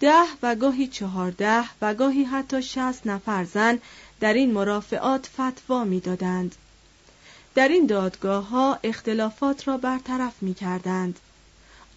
ده 0.00 0.24
و 0.42 0.54
گاهی 0.54 0.86
چهارده 0.86 1.64
و 1.82 1.94
گاهی 1.94 2.24
حتی 2.24 2.62
شست 2.62 3.06
نفر 3.06 3.44
زن 3.44 3.78
در 4.20 4.34
این 4.34 4.50
مرافعات 4.50 5.26
فتوا 5.26 5.84
می‌دادند. 5.84 6.54
در 7.54 7.68
این 7.68 7.86
دادگاه 7.86 8.48
ها 8.48 8.78
اختلافات 8.82 9.68
را 9.68 9.76
برطرف 9.76 10.32
می 10.40 10.54
کردند. 10.54 11.18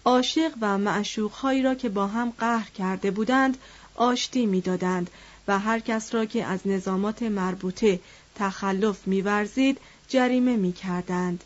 عاشق 0.04 0.52
و 0.60 0.78
معشوقهایی 0.78 1.62
را 1.62 1.74
که 1.74 1.88
با 1.88 2.06
هم 2.06 2.32
قهر 2.38 2.70
کرده 2.70 3.10
بودند 3.10 3.58
آشتی 3.94 4.46
می‌دادند 4.46 5.10
و 5.48 5.58
هر 5.58 5.78
کس 5.78 6.14
را 6.14 6.24
که 6.24 6.44
از 6.44 6.60
نظامات 6.64 7.22
مربوطه 7.22 8.00
تخلف 8.34 9.06
میورزید 9.06 9.78
جریمه 10.08 10.56
می 10.56 10.72
کردند. 10.72 11.44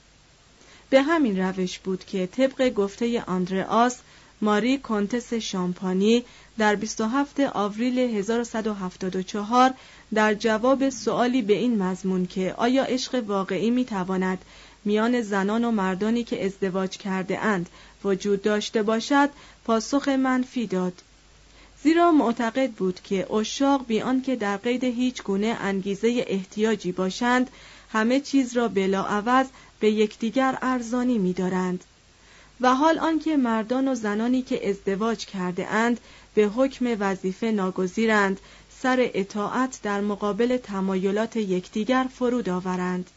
به 0.91 1.03
همین 1.03 1.41
روش 1.41 1.79
بود 1.79 2.05
که 2.05 2.27
طبق 2.27 2.69
گفته 2.69 3.23
آندرآس 3.23 3.99
ماری 4.41 4.79
کنتس 4.79 5.35
شامپانی 5.35 6.25
در 6.59 6.75
27 6.75 7.41
آوریل 7.41 7.99
1174 7.99 9.75
در 10.15 10.35
جواب 10.35 10.89
سوالی 10.89 11.43
به 11.43 11.55
این 11.55 11.83
مضمون 11.83 12.27
که 12.27 12.55
آیا 12.57 12.85
عشق 12.85 13.25
واقعی 13.27 13.71
می 13.71 13.85
تواند 13.85 14.39
میان 14.85 15.23
زنان 15.23 15.65
و 15.65 15.71
مردانی 15.71 16.25
که 16.25 16.45
ازدواج 16.45 16.97
کرده 16.97 17.39
اند 17.39 17.69
وجود 18.05 18.43
داشته 18.43 18.83
باشد 18.83 19.31
پاسخ 19.65 20.09
منفی 20.09 20.67
داد. 20.67 21.03
زیرا 21.83 22.13
معتقد 22.13 22.71
بود 22.71 23.01
که 23.05 23.33
اشاق 23.33 23.87
بیان 23.87 24.23
که 24.23 24.37
در 24.37 24.57
قید 24.57 24.85
هیچ 24.85 25.23
گونه 25.23 25.57
انگیزه 25.61 26.25
احتیاجی 26.27 26.93
باشند 26.93 27.51
همه 27.93 28.21
چیز 28.21 28.57
را 28.57 28.69
بلاعوض 28.69 29.47
به 29.81 29.91
یکدیگر 29.91 30.59
ارزانی 30.63 31.19
می‌دارند. 31.19 31.85
و 32.61 32.75
حال 32.75 32.99
آنکه 32.99 33.37
مردان 33.37 33.89
و 33.89 33.95
زنانی 33.95 34.43
که 34.43 34.69
ازدواج 34.71 35.27
کرده 35.27 35.67
اند 35.67 36.01
به 36.35 36.47
حکم 36.47 36.97
وظیفه 37.01 37.47
ناگزیرند 37.47 38.41
سر 38.83 39.11
اطاعت 39.15 39.81
در 39.83 40.01
مقابل 40.01 40.57
تمایلات 40.57 41.37
یکدیگر 41.37 42.07
فرود 42.15 42.49
آورند. 42.49 43.11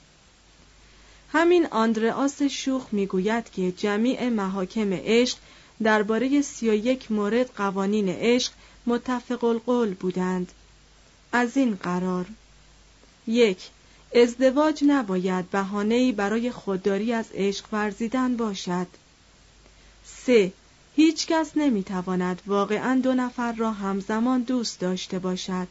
همین 1.34 1.66
آندرآس 1.66 2.42
شوخ 2.42 2.88
می‌گوید 2.92 3.52
که 3.52 3.72
جمیع 3.72 4.30
محاکم 4.30 4.94
عشق 4.94 5.38
درباره 5.84 6.42
سی 6.42 6.70
و 6.70 6.74
یک 6.74 7.12
مورد 7.12 7.50
قوانین 7.56 8.10
عشق 8.10 8.52
متفق 8.86 9.44
القول 9.44 9.94
بودند. 9.94 10.52
از 11.32 11.58
این 11.58 11.76
قرار. 11.76 12.26
یک 13.28 13.70
ازدواج 14.16 14.84
نباید 14.88 15.50
بهانه‌ای 15.50 16.12
برای 16.12 16.52
خودداری 16.52 17.14
از 17.14 17.26
عشق 17.34 17.66
ورزیدن 17.72 18.38
باشد. 18.38 18.88
سه 20.06 20.52
هیچ 20.96 21.28
کس 21.28 21.52
نمی‌تواند 21.56 22.42
واقعا 22.48 23.00
دو 23.04 23.14
نفر 23.14 23.52
را 23.52 23.72
همزمان 23.72 24.42
دوست 24.42 24.80
داشته 24.80 25.20
باشد. 25.20 25.68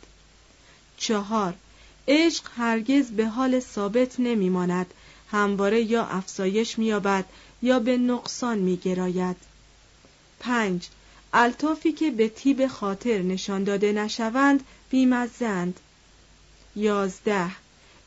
چهار 0.97 1.55
عشق 2.09 2.45
هرگز 2.57 3.11
به 3.11 3.27
حال 3.27 3.61
ثابت 3.61 4.21
نمیماند 4.21 4.95
همواره 5.31 5.83
یا 5.83 6.05
افزایش 6.05 6.79
مییابد 6.79 7.25
یا 7.63 7.79
به 7.79 7.97
نقصان 7.97 8.59
میگراید. 8.59 9.37
پنج 10.41 10.89
الطافی 11.33 11.93
که 11.93 12.11
به 12.11 12.29
تیب 12.29 12.67
خاطر 12.67 13.19
نشان 13.19 13.65
داده 13.65 13.93
نشوند 13.93 14.65
بیمزند 14.91 15.81
یازده 16.77 17.51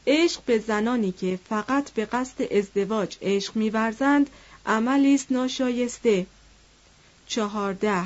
عشق 0.07 0.41
به 0.45 0.59
زنانی 0.59 1.11
که 1.11 1.39
فقط 1.49 1.91
به 1.91 2.05
قصد 2.05 2.53
ازدواج 2.53 3.17
عشق 3.21 3.55
میورزند 3.55 4.29
عملی 4.65 5.15
است 5.15 5.31
ناشایسته. 5.31 6.25
چهارده. 7.27 8.05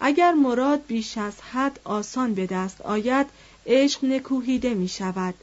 اگر 0.00 0.32
مراد 0.32 0.86
بیش 0.86 1.18
از 1.18 1.34
حد 1.52 1.80
آسان 1.84 2.34
به 2.34 2.46
دست 2.46 2.80
آید 2.80 3.26
عشق 3.66 4.04
نکوهیده 4.04 4.74
می 4.74 4.88
شود 4.88 5.34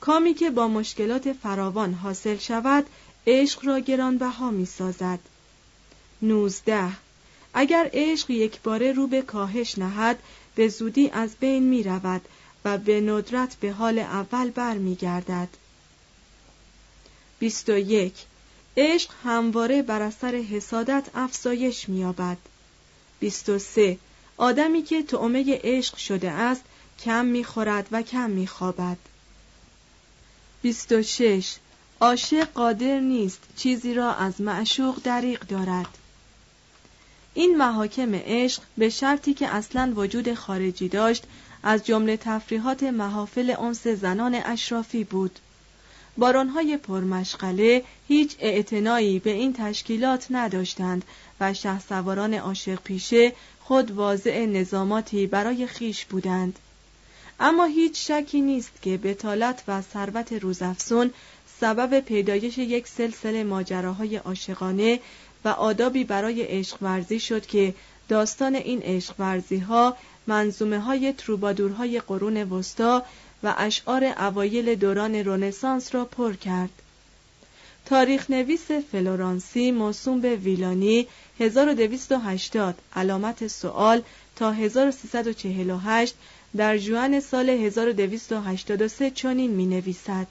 کامی 0.00 0.34
که 0.34 0.50
با 0.50 0.68
مشکلات 0.68 1.32
فراوان 1.32 1.94
حاصل 1.94 2.36
شود 2.36 2.86
عشق 3.26 3.66
را 3.66 3.78
گرانبها 3.78 4.50
می 4.50 4.66
سازد 4.66 5.18
نوزده. 6.22 6.88
اگر 7.54 7.90
عشق 7.92 8.30
یک 8.30 8.60
باره 8.60 8.92
رو 8.92 9.06
به 9.06 9.22
کاهش 9.22 9.78
نهد 9.78 10.18
به 10.54 10.68
زودی 10.68 11.10
از 11.10 11.30
بین 11.40 11.62
می 11.62 11.82
رود 11.82 12.20
و 12.64 12.78
به 12.78 13.00
ندرت 13.00 13.56
به 13.60 13.72
حال 13.72 13.98
اول 13.98 14.50
بر 14.50 14.74
می 14.74 14.94
گردد. 14.94 15.48
21. 17.38 18.14
عشق 18.76 19.10
همواره 19.24 19.82
بر 19.82 20.02
اثر 20.02 20.34
حسادت 20.34 21.10
افزایش 21.14 21.88
می‌یابد. 21.88 22.38
23. 23.20 23.98
آدمی 24.36 24.82
که 24.82 25.02
تعمه 25.02 25.60
عشق 25.62 25.96
شده 25.96 26.30
است 26.30 26.62
کم 27.04 27.24
می‌خورد 27.24 27.88
و 27.90 28.02
کم 28.02 28.30
میخوابد. 28.30 28.96
26. 30.62 31.56
عاشق 32.00 32.48
قادر 32.54 33.00
نیست 33.00 33.40
چیزی 33.56 33.94
را 33.94 34.14
از 34.14 34.40
معشوق 34.40 35.02
دریق 35.02 35.40
دارد. 35.40 35.98
این 37.34 37.56
محاکم 37.56 38.14
عشق 38.14 38.62
به 38.78 38.90
شرطی 38.90 39.34
که 39.34 39.48
اصلا 39.48 39.92
وجود 39.96 40.34
خارجی 40.34 40.88
داشت 40.88 41.24
از 41.62 41.86
جمله 41.86 42.16
تفریحات 42.16 42.82
محافل 42.82 43.54
انس 43.58 43.86
زنان 43.86 44.34
اشرافی 44.34 45.04
بود. 45.04 45.38
بارانهای 46.18 46.76
پرمشغله 46.76 47.84
هیچ 48.08 48.36
اعتنایی 48.38 49.18
به 49.18 49.30
این 49.30 49.52
تشکیلات 49.52 50.26
نداشتند 50.30 51.04
و 51.40 51.54
شه 51.54 51.80
سواران 51.80 52.34
عاشق 52.34 52.82
پیشه 52.82 53.32
خود 53.60 53.90
واضع 53.90 54.46
نظاماتی 54.46 55.26
برای 55.26 55.66
خیش 55.66 56.04
بودند. 56.04 56.58
اما 57.40 57.64
هیچ 57.64 58.10
شکی 58.10 58.40
نیست 58.40 58.82
که 58.82 58.96
بتالت 58.96 59.62
و 59.68 59.82
ثروت 59.82 60.32
روزافزون 60.32 61.10
سبب 61.60 62.00
پیدایش 62.00 62.58
یک 62.58 62.88
سلسله 62.88 63.44
ماجراهای 63.44 64.16
عاشقانه 64.16 65.00
و 65.44 65.48
آدابی 65.48 66.04
برای 66.04 66.42
عشق 66.42 66.76
ورزی 66.82 67.20
شد 67.20 67.46
که 67.46 67.74
داستان 68.08 68.54
این 68.54 68.82
عشق 68.82 69.42
ها 69.68 69.96
منظومه 70.30 70.80
های 70.80 71.12
تروبادورهای 71.12 72.00
قرون 72.00 72.36
وسطا 72.42 73.04
و 73.42 73.54
اشعار 73.58 74.04
اوایل 74.04 74.74
دوران 74.74 75.14
رونسانس 75.14 75.94
را 75.94 76.04
پر 76.04 76.32
کرد. 76.32 76.70
تاریخ 77.86 78.30
نویس 78.30 78.70
فلورانسی 78.92 79.70
موسوم 79.70 80.20
به 80.20 80.36
ویلانی 80.36 81.06
1280 81.40 82.74
علامت 82.96 83.46
سوال 83.46 84.02
تا 84.36 84.52
1348 84.52 86.14
در 86.56 86.78
جوان 86.78 87.20
سال 87.20 87.50
1283 87.50 89.10
چنین 89.10 89.50
می 89.50 89.66
نویسد. 89.66 90.26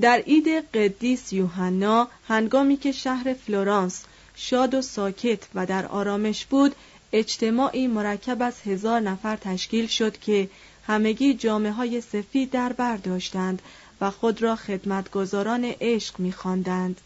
در 0.00 0.18
عید 0.18 0.48
قدیس 0.48 1.32
یوحنا 1.32 2.08
هنگامی 2.28 2.76
که 2.76 2.92
شهر 2.92 3.34
فلورانس 3.34 4.04
شاد 4.34 4.74
و 4.74 4.82
ساکت 4.82 5.38
و 5.54 5.66
در 5.66 5.86
آرامش 5.86 6.46
بود 6.46 6.74
اجتماعی 7.12 7.86
مرکب 7.86 8.42
از 8.42 8.54
هزار 8.66 9.00
نفر 9.00 9.36
تشکیل 9.36 9.86
شد 9.86 10.18
که 10.18 10.50
همگی 10.86 11.34
جامعه 11.34 11.72
های 11.72 12.00
سفید 12.00 12.50
در 12.50 12.72
بر 12.72 12.96
داشتند 12.96 13.62
و 14.00 14.10
خود 14.10 14.42
را 14.42 14.56
خدمتگزاران 14.56 15.64
عشق 15.80 16.20
می‌خواندند. 16.20 17.00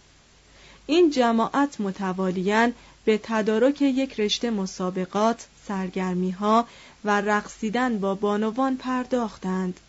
این 0.87 1.11
جماعت 1.11 1.81
متوالیاً 1.81 2.73
به 3.05 3.21
تدارک 3.23 3.83
یک 3.83 4.21
رشته 4.21 4.51
مسابقات، 4.51 5.47
سرگرمی 5.69 6.31
ها 6.31 6.67
و 7.05 7.21
رقصیدن 7.21 7.99
با 7.99 8.15
بانوان 8.15 8.77
پرداختند. 8.77 9.81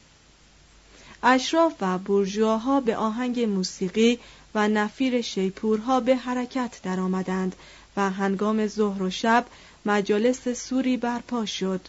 اشراف 1.24 1.74
و 1.82 1.98
بورژواها 1.98 2.82
به 2.82 2.98
آهنگ 2.98 3.40
موسیقی 3.40 4.20
و 4.56 4.68
نفیر 4.68 5.22
شیپورها 5.22 6.00
به 6.00 6.16
حرکت 6.16 6.80
درآمدند 6.84 7.56
و 7.98 8.10
هنگام 8.10 8.68
ظهر 8.68 9.04
و 9.04 9.10
شب 9.10 9.46
مجالس 9.86 10.48
سوری 10.50 10.98
برپا 10.98 11.46
شد. 11.46 11.82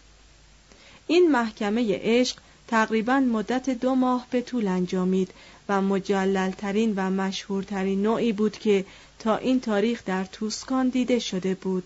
این 1.07 1.31
محکمه 1.31 2.01
عشق 2.03 2.37
تقریبا 2.69 3.21
مدت 3.21 3.71
دو 3.71 3.95
ماه 3.95 4.27
به 4.31 4.41
طول 4.41 4.69
انجامید 4.69 5.31
و 5.69 5.83
مجللترین 5.83 6.93
و 6.97 7.11
مشهورترین 7.11 8.03
نوعی 8.03 8.33
بود 8.33 8.59
که 8.59 8.85
تا 9.19 9.37
این 9.37 9.61
تاریخ 9.61 10.05
در 10.05 10.25
توسکان 10.25 10.89
دیده 10.89 11.19
شده 11.19 11.55
بود. 11.55 11.85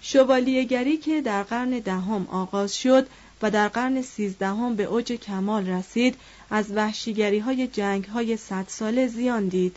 شوالیهگری 0.00 0.96
که 0.96 1.20
در 1.20 1.42
قرن 1.42 1.70
دهم 1.70 2.26
آغاز 2.30 2.76
شد 2.76 3.06
و 3.42 3.50
در 3.50 3.68
قرن 3.68 4.02
سیزدهم 4.02 4.76
به 4.76 4.84
اوج 4.84 5.12
کمال 5.12 5.66
رسید 5.66 6.16
از 6.50 6.72
وحشیگری 6.72 7.38
های 7.38 7.66
جنگ 7.66 8.04
های 8.04 8.36
صد 8.36 8.64
ساله 8.68 9.06
زیان 9.06 9.48
دید. 9.48 9.76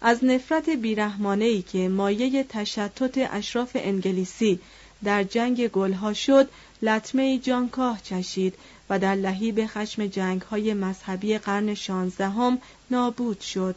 از 0.00 0.24
نفرت 0.24 0.68
بیرحمانهی 0.68 1.62
که 1.62 1.88
مایه 1.88 2.44
تشتت 2.44 3.32
اشراف 3.32 3.70
انگلیسی 3.74 4.60
در 5.04 5.24
جنگ 5.24 5.68
گلها 5.68 6.12
شد 6.12 6.48
لطمه 6.82 7.38
جانکاه 7.38 8.00
چشید 8.02 8.54
و 8.90 8.98
در 8.98 9.14
لحیب 9.14 9.66
خشم 9.66 10.06
جنگ 10.06 10.42
های 10.42 10.74
مذهبی 10.74 11.38
قرن 11.38 11.74
شانزدهم 11.74 12.58
نابود 12.90 13.40
شد. 13.40 13.76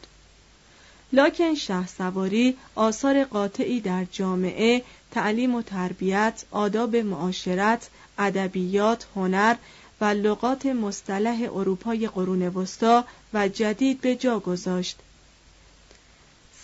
لاکن 1.13 1.55
شه 1.55 1.87
سواری 1.87 2.57
آثار 2.75 3.23
قاطعی 3.23 3.79
در 3.79 4.05
جامعه 4.11 4.83
تعلیم 5.11 5.55
و 5.55 5.61
تربیت 5.61 6.43
آداب 6.51 6.95
معاشرت 6.95 7.89
ادبیات 8.17 9.07
هنر 9.15 9.55
و 10.01 10.05
لغات 10.05 10.65
مصطلح 10.65 11.49
اروپای 11.53 12.07
قرون 12.07 12.41
وسطا 12.41 13.05
و 13.33 13.47
جدید 13.47 14.01
به 14.01 14.15
جا 14.15 14.39
گذاشت. 14.39 14.97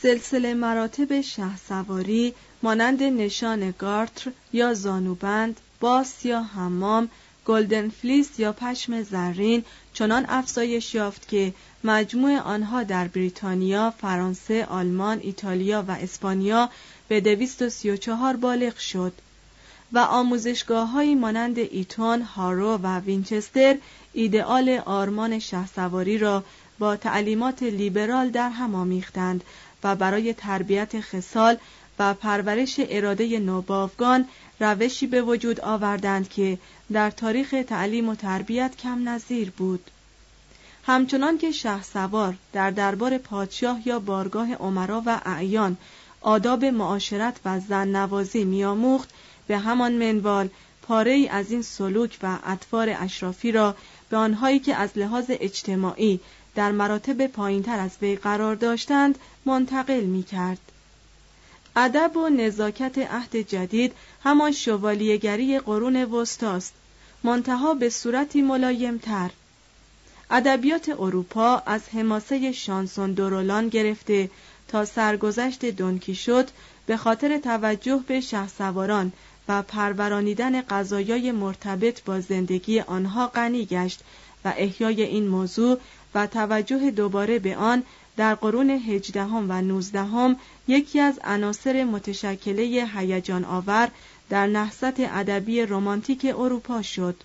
سلسله 0.02 0.54
مراتب 0.54 1.22
شه 1.22 1.58
سواری 1.58 2.34
مانند 2.64 3.04
نشان 3.04 3.74
گارتر 3.80 4.32
یا 4.54 4.74
زانوبند، 4.74 5.60
باث 5.80 6.26
یا 6.26 6.42
حمام 6.42 7.10
گلدن 7.46 7.90
فلیس 7.90 8.40
یا 8.40 8.54
پشم 8.54 9.04
زرین 9.04 9.66
چنان 9.94 10.26
افزایش 10.30 10.96
یافت 10.96 11.28
که 11.28 11.54
مجموع 11.84 12.40
آنها 12.40 12.84
در 12.84 13.08
بریتانیا، 13.08 13.94
فرانسه، 14.02 14.66
آلمان، 14.66 15.20
ایتالیا 15.22 15.86
و 15.88 15.92
اسپانیا 15.92 16.70
به 17.08 17.22
234 17.22 18.36
بالغ 18.36 18.78
شد 18.78 19.14
و 19.94 20.00
آموزشگاه 20.00 20.90
های 20.90 21.16
مانند 21.16 21.60
ایتون، 21.60 22.22
هارو 22.22 22.78
و 22.78 23.00
وینچستر 23.00 23.78
ایدئال 24.14 24.70
آرمان 24.86 25.40
شهسواری 25.40 26.18
را 26.18 26.44
با 26.80 26.96
تعلیمات 26.96 27.64
لیبرال 27.64 28.30
در 28.30 28.50
هم 28.50 28.76
آمیختند 28.76 29.44
و 29.84 29.96
برای 29.96 30.34
تربیت 30.34 31.02
خصال 31.02 31.58
و 32.00 32.14
پرورش 32.14 32.76
اراده 32.80 33.40
نوباوگان 33.40 34.28
روشی 34.60 35.08
به 35.08 35.22
وجود 35.22 35.62
آوردند 35.62 36.30
که 36.30 36.58
در 36.92 37.12
تاریخ 37.12 37.56
تعلیم 37.68 38.10
و 38.10 38.16
تربیت 38.16 38.78
کم 38.78 39.10
نظیر 39.10 39.52
بود. 39.58 39.92
همچنان 40.86 41.38
که 41.38 41.52
شه 41.52 41.84
سوار 41.84 42.36
در 42.54 42.72
دربار 42.72 43.18
پادشاه 43.18 43.88
یا 43.88 44.00
بارگاه 44.00 44.54
عمرا 44.54 45.04
و 45.06 45.22
اعیان 45.26 45.78
آداب 46.22 46.66
معاشرت 46.66 47.40
و 47.46 47.60
زن 47.60 47.88
نوازی 47.88 48.44
میآموخت 48.44 49.10
به 49.48 49.58
همان 49.58 49.92
منوال 49.94 50.50
پاره 50.82 51.28
از 51.32 51.52
این 51.52 51.62
سلوک 51.62 52.18
و 52.24 52.38
اطوار 52.46 52.90
اشرافی 52.90 53.52
را 53.52 53.76
به 54.10 54.18
آنهایی 54.18 54.60
که 54.60 54.76
از 54.76 54.90
لحاظ 54.96 55.26
اجتماعی 55.30 56.20
در 56.58 56.72
مراتب 56.72 57.28
پایینتر 57.28 57.80
از 57.80 57.92
وی 58.02 58.16
قرار 58.16 58.56
داشتند 58.56 59.20
منتقل 59.46 60.04
می 60.04 60.24
کرد. 60.24 60.60
ادب 61.76 62.18
و 62.18 62.30
نزاکت 62.30 62.98
عهد 62.98 63.36
جدید 63.36 63.94
همان 64.24 64.52
شوالیهگری 64.52 65.60
قرون 65.60 65.96
وسطاست 65.96 66.74
منتها 67.24 67.74
به 67.74 67.90
صورتی 67.90 68.42
ملایمتر 68.42 69.30
ادبیات 70.32 70.90
اروپا 70.90 71.64
از 71.66 71.82
حماسه 71.90 72.52
شانسون 72.52 73.14
دورولان 73.14 73.70
گرفته 73.70 74.30
تا 74.68 74.86
سرگذشت 74.86 75.66
دونکی 75.66 76.16
شد 76.16 76.50
به 76.86 76.98
خاطر 76.98 77.38
توجه 77.38 78.04
به 78.08 78.22
شهسواران 78.22 79.14
و 79.48 79.62
پرورانیدن 79.62 80.62
قضایای 80.62 81.32
مرتبط 81.32 82.04
با 82.04 82.20
زندگی 82.20 82.80
آنها 82.80 83.28
غنی 83.28 83.66
گشت 83.66 84.00
و 84.46 84.54
احیای 84.58 85.02
این 85.02 85.28
موضوع 85.28 85.80
و 86.16 86.28
توجه 86.28 86.92
دوباره 86.92 87.40
به 87.40 87.56
آن 87.56 87.84
در 88.18 88.36
قرون 88.36 88.70
هجدهم 88.70 89.46
و 89.50 89.62
نوزدهم 89.62 90.36
یکی 90.68 91.00
از 91.00 91.20
عناصر 91.24 91.84
متشکله 91.84 92.90
هیجان 92.96 93.46
آور 93.46 93.92
در 94.30 94.48
نهضت 94.48 95.00
ادبی 95.00 95.62
رمانتیک 95.62 96.26
اروپا 96.38 96.82
شد. 96.82 97.16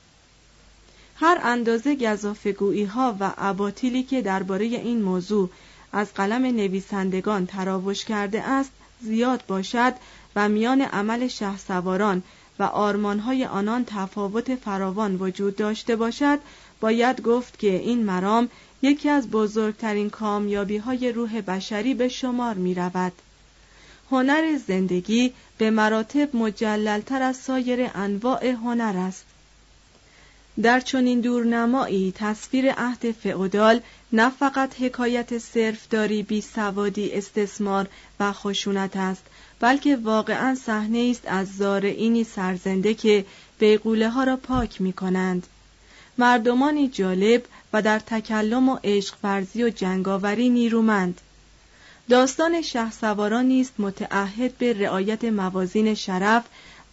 هر 1.16 1.38
اندازه 1.42 1.94
گزافگویی 1.94 2.84
ها 2.84 3.16
و 3.20 3.32
اباطیلی 3.38 4.02
که 4.02 4.22
درباره 4.22 4.64
این 4.64 5.02
موضوع 5.02 5.50
از 5.92 6.14
قلم 6.14 6.42
نویسندگان 6.42 7.46
تراوش 7.46 8.04
کرده 8.04 8.42
است 8.42 8.70
زیاد 9.00 9.44
باشد 9.48 9.94
و 10.36 10.48
میان 10.48 10.80
عمل 10.80 11.28
شهسواران 11.28 12.22
و 12.58 12.62
آرمانهای 12.62 13.44
آنان 13.44 13.84
تفاوت 13.84 14.54
فراوان 14.54 15.16
وجود 15.16 15.56
داشته 15.56 15.96
باشد 15.96 16.38
باید 16.80 17.22
گفت 17.22 17.58
که 17.58 17.76
این 17.76 18.04
مرام 18.04 18.48
یکی 18.82 19.08
از 19.08 19.30
بزرگترین 19.30 20.10
کامیابی 20.10 20.76
های 20.76 21.12
روح 21.12 21.40
بشری 21.40 21.94
به 21.94 22.08
شمار 22.08 22.54
می 22.54 22.74
رود. 22.74 23.12
هنر 24.10 24.56
زندگی 24.56 25.32
به 25.58 25.70
مراتب 25.70 26.36
مجللتر 26.36 27.22
از 27.22 27.36
سایر 27.36 27.90
انواع 27.94 28.46
هنر 28.46 28.96
است. 28.96 29.24
در 30.62 30.80
چنین 30.80 31.20
دورنمایی 31.20 32.12
تصویر 32.16 32.72
عهد 32.72 33.10
فئودال 33.12 33.80
نه 34.12 34.30
فقط 34.30 34.80
حکایت 34.80 35.38
صرفداری 35.38 36.22
بی 36.22 36.40
سوادی 36.40 37.12
استثمار 37.12 37.88
و 38.20 38.32
خشونت 38.32 38.96
است 38.96 39.22
بلکه 39.60 39.96
واقعا 39.96 40.54
صحنه 40.54 41.08
است 41.10 41.22
از 41.26 41.56
زارعینی 41.56 42.24
سرزنده 42.24 42.94
که 42.94 43.24
بیغوله 43.58 44.08
ها 44.08 44.24
را 44.24 44.36
پاک 44.36 44.80
می 44.80 44.92
کنند 44.92 45.46
مردمانی 46.18 46.88
جالب 46.88 47.42
و 47.72 47.82
در 47.82 47.98
تکلم 47.98 48.68
و 48.68 48.78
عشق 48.84 49.14
ورزی 49.22 49.64
و 49.64 49.70
جنگاوری 49.70 50.48
نیرومند 50.48 51.20
داستان 52.08 52.62
شهسواران 52.62 53.44
نیست 53.44 53.72
متعهد 53.78 54.58
به 54.58 54.72
رعایت 54.72 55.24
موازین 55.24 55.94
شرف 55.94 56.44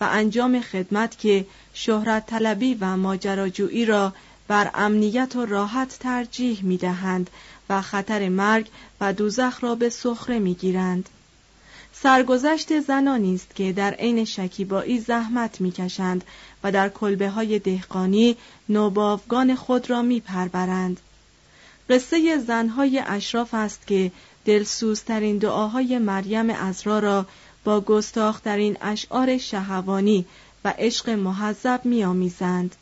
و 0.02 0.08
انجام 0.12 0.62
خدمت 0.62 1.20
که 1.20 1.46
شهرت 1.74 2.26
طلبی 2.26 2.74
و 2.74 2.98
ماجراجویی 2.98 3.86
را 3.86 4.14
بر 4.48 4.72
امنیت 4.74 5.36
و 5.36 5.46
راحت 5.46 5.98
ترجیح 6.00 6.64
می 6.64 6.78
دهند 6.78 7.30
و 7.70 7.82
خطر 7.82 8.30
مرگ 8.30 8.68
و 9.02 9.14
دوزخ 9.14 9.64
را 9.64 9.76
به 9.76 9.90
سخره 9.90 10.40
می 10.40 10.54
گیرند. 10.54 11.10
سرگذشت 12.04 12.80
زنانی 12.80 13.36
است 13.36 13.56
که 13.56 13.74
در 13.74 13.94
عین 13.94 14.26
شکیبایی 14.26 15.00
زحمت 15.00 15.62
می‌کشند 15.62 16.24
و 16.64 16.72
در 16.72 16.90
کلبه 16.90 17.30
های 17.30 17.60
دهقانی 17.60 18.38
نوباوگان 18.70 19.56
خود 19.56 19.90
را 19.90 20.02
میپرورند. 20.02 21.00
قصه 21.90 22.38
زنهای 22.38 23.00
اشراف 23.00 23.54
است 23.54 23.88
که 23.88 24.12
دلسوزترین 24.46 25.38
دعاهای 25.38 25.98
مریم 25.98 26.50
ازرا 26.50 27.00
را 27.00 27.26
با 27.64 27.82
گستاخترین 27.82 28.78
اشعار 28.82 29.38
شهوانی 29.38 30.26
و 30.66 30.74
عشق 30.78 31.10
محذب 31.10 31.82
میآمیزند. 31.84 32.76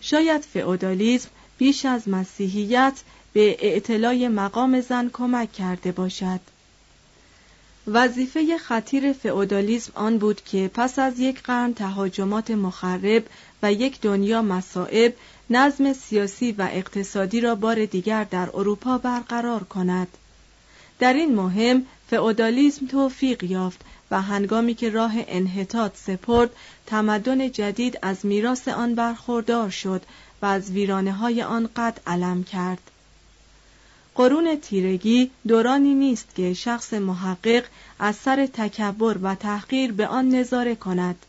شاید 0.00 0.42
فئودالیسم 0.42 1.28
بیش 1.58 1.84
از 1.84 2.08
مسیحیت 2.08 3.00
به 3.32 3.56
اعتلای 3.60 4.28
مقام 4.28 4.80
زن 4.80 5.10
کمک 5.12 5.52
کرده 5.52 5.92
باشد. 5.92 6.40
وظیفه 7.92 8.58
خطیر 8.58 9.12
فئودالیسم 9.12 9.92
آن 9.94 10.18
بود 10.18 10.40
که 10.44 10.70
پس 10.74 10.98
از 10.98 11.20
یک 11.20 11.42
قرن 11.42 11.74
تهاجمات 11.74 12.50
مخرب 12.50 13.24
و 13.62 13.72
یک 13.72 14.00
دنیا 14.00 14.42
مصائب 14.42 15.14
نظم 15.50 15.92
سیاسی 15.92 16.52
و 16.52 16.68
اقتصادی 16.72 17.40
را 17.40 17.54
بار 17.54 17.84
دیگر 17.84 18.24
در 18.24 18.48
اروپا 18.54 18.98
برقرار 18.98 19.64
کند. 19.64 20.08
در 20.98 21.12
این 21.12 21.34
مهم 21.34 21.86
فئودالیسم 22.10 22.86
توفیق 22.86 23.44
یافت 23.44 23.80
و 24.10 24.22
هنگامی 24.22 24.74
که 24.74 24.90
راه 24.90 25.12
انحطاط 25.16 25.96
سپرد 25.96 26.50
تمدن 26.86 27.50
جدید 27.50 27.98
از 28.02 28.26
میراث 28.26 28.68
آن 28.68 28.94
برخوردار 28.94 29.70
شد 29.70 30.02
و 30.42 30.46
از 30.46 30.70
ویرانه 30.70 31.12
های 31.12 31.42
آن 31.42 31.68
قد 31.76 32.00
علم 32.06 32.44
کرد. 32.44 32.90
قرون 34.18 34.56
تیرگی 34.56 35.30
دورانی 35.48 35.94
نیست 35.94 36.34
که 36.34 36.54
شخص 36.54 36.94
محقق 36.94 37.64
از 37.98 38.16
سر 38.16 38.46
تکبر 38.46 39.18
و 39.22 39.34
تحقیر 39.34 39.92
به 39.92 40.06
آن 40.06 40.28
نظاره 40.28 40.74
کند. 40.74 41.26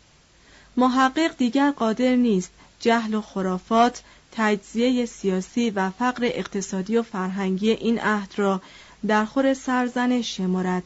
محقق 0.77 1.37
دیگر 1.37 1.71
قادر 1.71 2.15
نیست 2.15 2.51
جهل 2.79 3.13
و 3.13 3.21
خرافات 3.21 4.01
تجزیه 4.31 5.05
سیاسی 5.05 5.69
و 5.69 5.89
فقر 5.89 6.29
اقتصادی 6.33 6.97
و 6.97 7.03
فرهنگی 7.03 7.71
این 7.71 7.99
عهد 7.99 8.33
را 8.37 8.61
در 9.07 9.25
خور 9.25 9.53
سرزن 9.53 10.21
شمرد. 10.21 10.83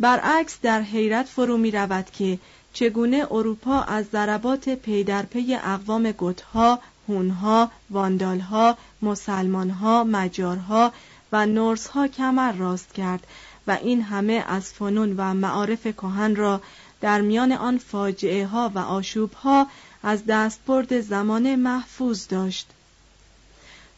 برعکس 0.00 0.58
در 0.62 0.82
حیرت 0.82 1.26
فرو 1.26 1.56
می 1.56 1.70
رود 1.70 2.10
که 2.10 2.38
چگونه 2.72 3.26
اروپا 3.30 3.82
از 3.82 4.06
ضربات 4.12 4.68
پی 4.68 5.04
در 5.04 5.22
پی 5.22 5.54
اقوام 5.54 6.12
گتها، 6.12 6.80
هونها، 7.08 7.70
واندالها، 7.90 8.78
مسلمانها، 9.02 10.04
مجارها 10.04 10.92
و 11.32 11.46
نورسها 11.46 12.08
کمر 12.08 12.52
راست 12.52 12.94
کرد 12.94 13.26
و 13.66 13.78
این 13.82 14.02
همه 14.02 14.44
از 14.48 14.72
فنون 14.72 15.14
و 15.16 15.34
معارف 15.34 15.86
کهن 15.86 16.36
را 16.36 16.60
در 17.00 17.20
میان 17.20 17.52
آن 17.52 17.78
فاجعه 17.78 18.46
ها 18.46 18.72
و 18.74 18.78
آشوب 18.78 19.32
ها 19.32 19.66
از 20.02 20.26
دستبرد 20.26 21.00
زمانه 21.00 21.56
محفوظ 21.56 22.28
داشت. 22.28 22.66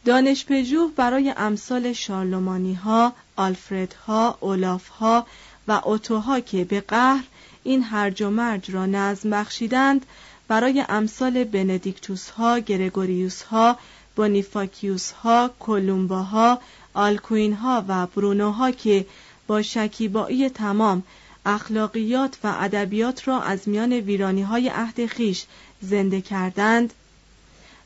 دانش 0.05 0.47
پژوه 0.47 0.91
برای 0.97 1.35
امثال 1.37 1.93
شارلمانی 1.93 2.75
ها، 2.75 3.13
آلفرد 3.37 3.95
ها، 4.07 4.39
اولاف 4.41 4.89
ها 4.89 5.27
و 5.69 5.81
اوتوها 5.85 6.41
که 6.41 6.65
به 6.65 6.81
قهر 6.81 7.25
این 7.63 7.83
هرج 7.83 8.23
و 8.23 8.31
مرج 8.31 8.71
را 8.71 8.87
نظم 8.87 9.31
بخشیدند 9.31 10.07
برای 10.53 10.85
امثال 10.89 11.45
بندیکتوس 11.45 12.31
ها، 12.31 12.59
گرگوریوس 12.59 13.43
ها، 13.43 13.79
بونیفاکیوس 14.17 15.11
ها، 15.11 15.51
کولومبا 15.59 16.23
ها، 16.23 16.59
آلکوین 16.95 17.53
ها 17.53 17.85
و 17.89 18.07
برونو 18.07 18.51
ها 18.51 18.71
که 18.71 19.07
با 19.47 19.63
شکیبایی 19.63 20.49
تمام 20.49 21.03
اخلاقیات 21.47 22.39
و 22.45 22.55
ادبیات 22.61 23.29
را 23.29 23.43
از 23.43 23.69
میان 23.69 23.93
ویرانی 23.93 24.43
های 24.43 24.69
عهد 24.69 25.07
خیش 25.07 25.45
زنده 25.81 26.21
کردند 26.21 26.93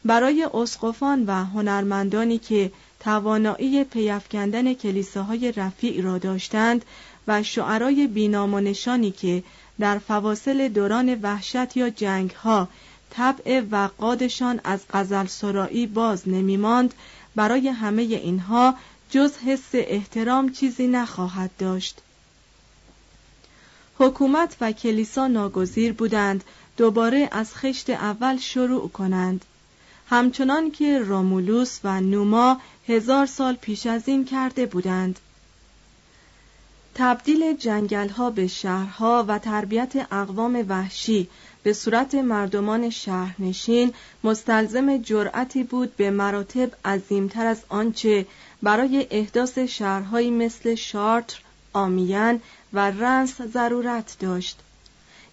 برای 0.05 0.49
اسقفان 0.55 1.25
و 1.27 1.45
هنرمندانی 1.45 2.39
که 2.39 2.73
توانایی 3.01 3.85
پیافکندن 3.85 4.75
کلیساهای 4.75 5.53
رفیع 5.53 6.03
را 6.03 6.19
داشتند 6.19 6.85
و 7.29 7.43
شعرای 7.43 8.07
بینام 8.07 8.55
و 8.55 8.61
نشانی 8.61 9.11
که 9.11 9.43
در 9.81 9.99
فواصل 9.99 10.69
دوران 10.69 11.19
وحشت 11.23 11.77
یا 11.77 11.91
جنگ 11.91 12.31
ها 12.31 12.69
طبع 13.11 13.63
وقادشان 13.71 14.61
از 14.65 14.81
غزل 14.91 15.27
سرایی 15.27 15.87
باز 15.87 16.29
نمیماند. 16.29 16.95
برای 17.35 17.69
همه 17.69 18.03
اینها 18.03 18.75
جز 19.11 19.37
حس 19.37 19.69
احترام 19.73 20.53
چیزی 20.53 20.87
نخواهد 20.87 21.51
داشت. 21.59 22.01
حکومت 23.99 24.57
و 24.61 24.73
کلیسا 24.73 25.27
ناگزیر 25.27 25.93
بودند 25.93 26.45
دوباره 26.77 27.29
از 27.33 27.55
خشت 27.55 27.91
اول 27.91 28.37
شروع 28.37 28.89
کنند. 28.89 29.45
همچنان 30.09 30.71
که 30.71 30.99
رومولوس 30.99 31.79
و 31.85 32.01
نوما 32.01 32.61
هزار 32.89 33.27
سال 33.27 33.55
پیش 33.55 33.87
از 33.87 34.03
این 34.09 34.25
کرده 34.25 34.67
بودند. 34.67 35.19
تبدیل 36.99 37.57
جنگل 37.57 38.09
ها 38.09 38.31
به 38.31 38.47
شهرها 38.47 39.25
و 39.29 39.39
تربیت 39.39 40.13
اقوام 40.13 40.65
وحشی 40.69 41.29
به 41.63 41.73
صورت 41.73 42.15
مردمان 42.15 42.91
شهرنشین 42.91 43.93
مستلزم 44.25 44.97
جرأتی 44.97 45.63
بود 45.63 45.97
به 45.97 46.11
مراتب 46.11 46.71
عظیمتر 46.85 47.47
از 47.47 47.59
آنچه 47.69 48.27
برای 48.63 49.07
احداث 49.11 49.59
شهرهایی 49.59 50.31
مثل 50.31 50.75
شارتر، 50.75 51.41
آمیان 51.73 52.41
و 52.73 52.91
رنس 52.91 53.43
ضرورت 53.43 54.17
داشت 54.21 54.59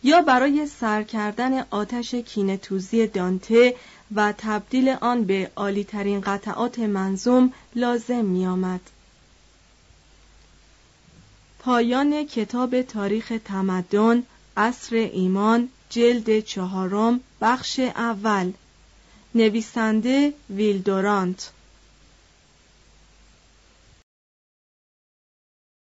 یا 0.04 0.22
برای 0.22 0.68
سر 0.68 1.04
کردن 1.04 1.66
آتش 1.72 2.16
کینتوزی 2.16 3.08
دانته 3.08 3.76
و 4.16 4.34
تبدیل 4.38 4.90
آن 4.90 5.24
به 5.24 5.52
عالیترین 5.56 6.22
قطعات 6.22 6.80
منظوم 6.80 7.54
لازم 7.76 8.26
می 8.26 8.48
آمد. 8.48 8.82
پایان 11.66 12.26
کتاب 12.26 12.82
تاریخ 12.82 13.34
تمدن 13.46 14.24
عصر 14.58 14.96
ایمان 14.96 15.70
جلد 15.90 16.40
چهارم 16.40 17.20
بخش 17.42 17.80
اول. 17.80 18.52
نویسنده 19.36 20.34
ویلدورانت. 20.50 21.52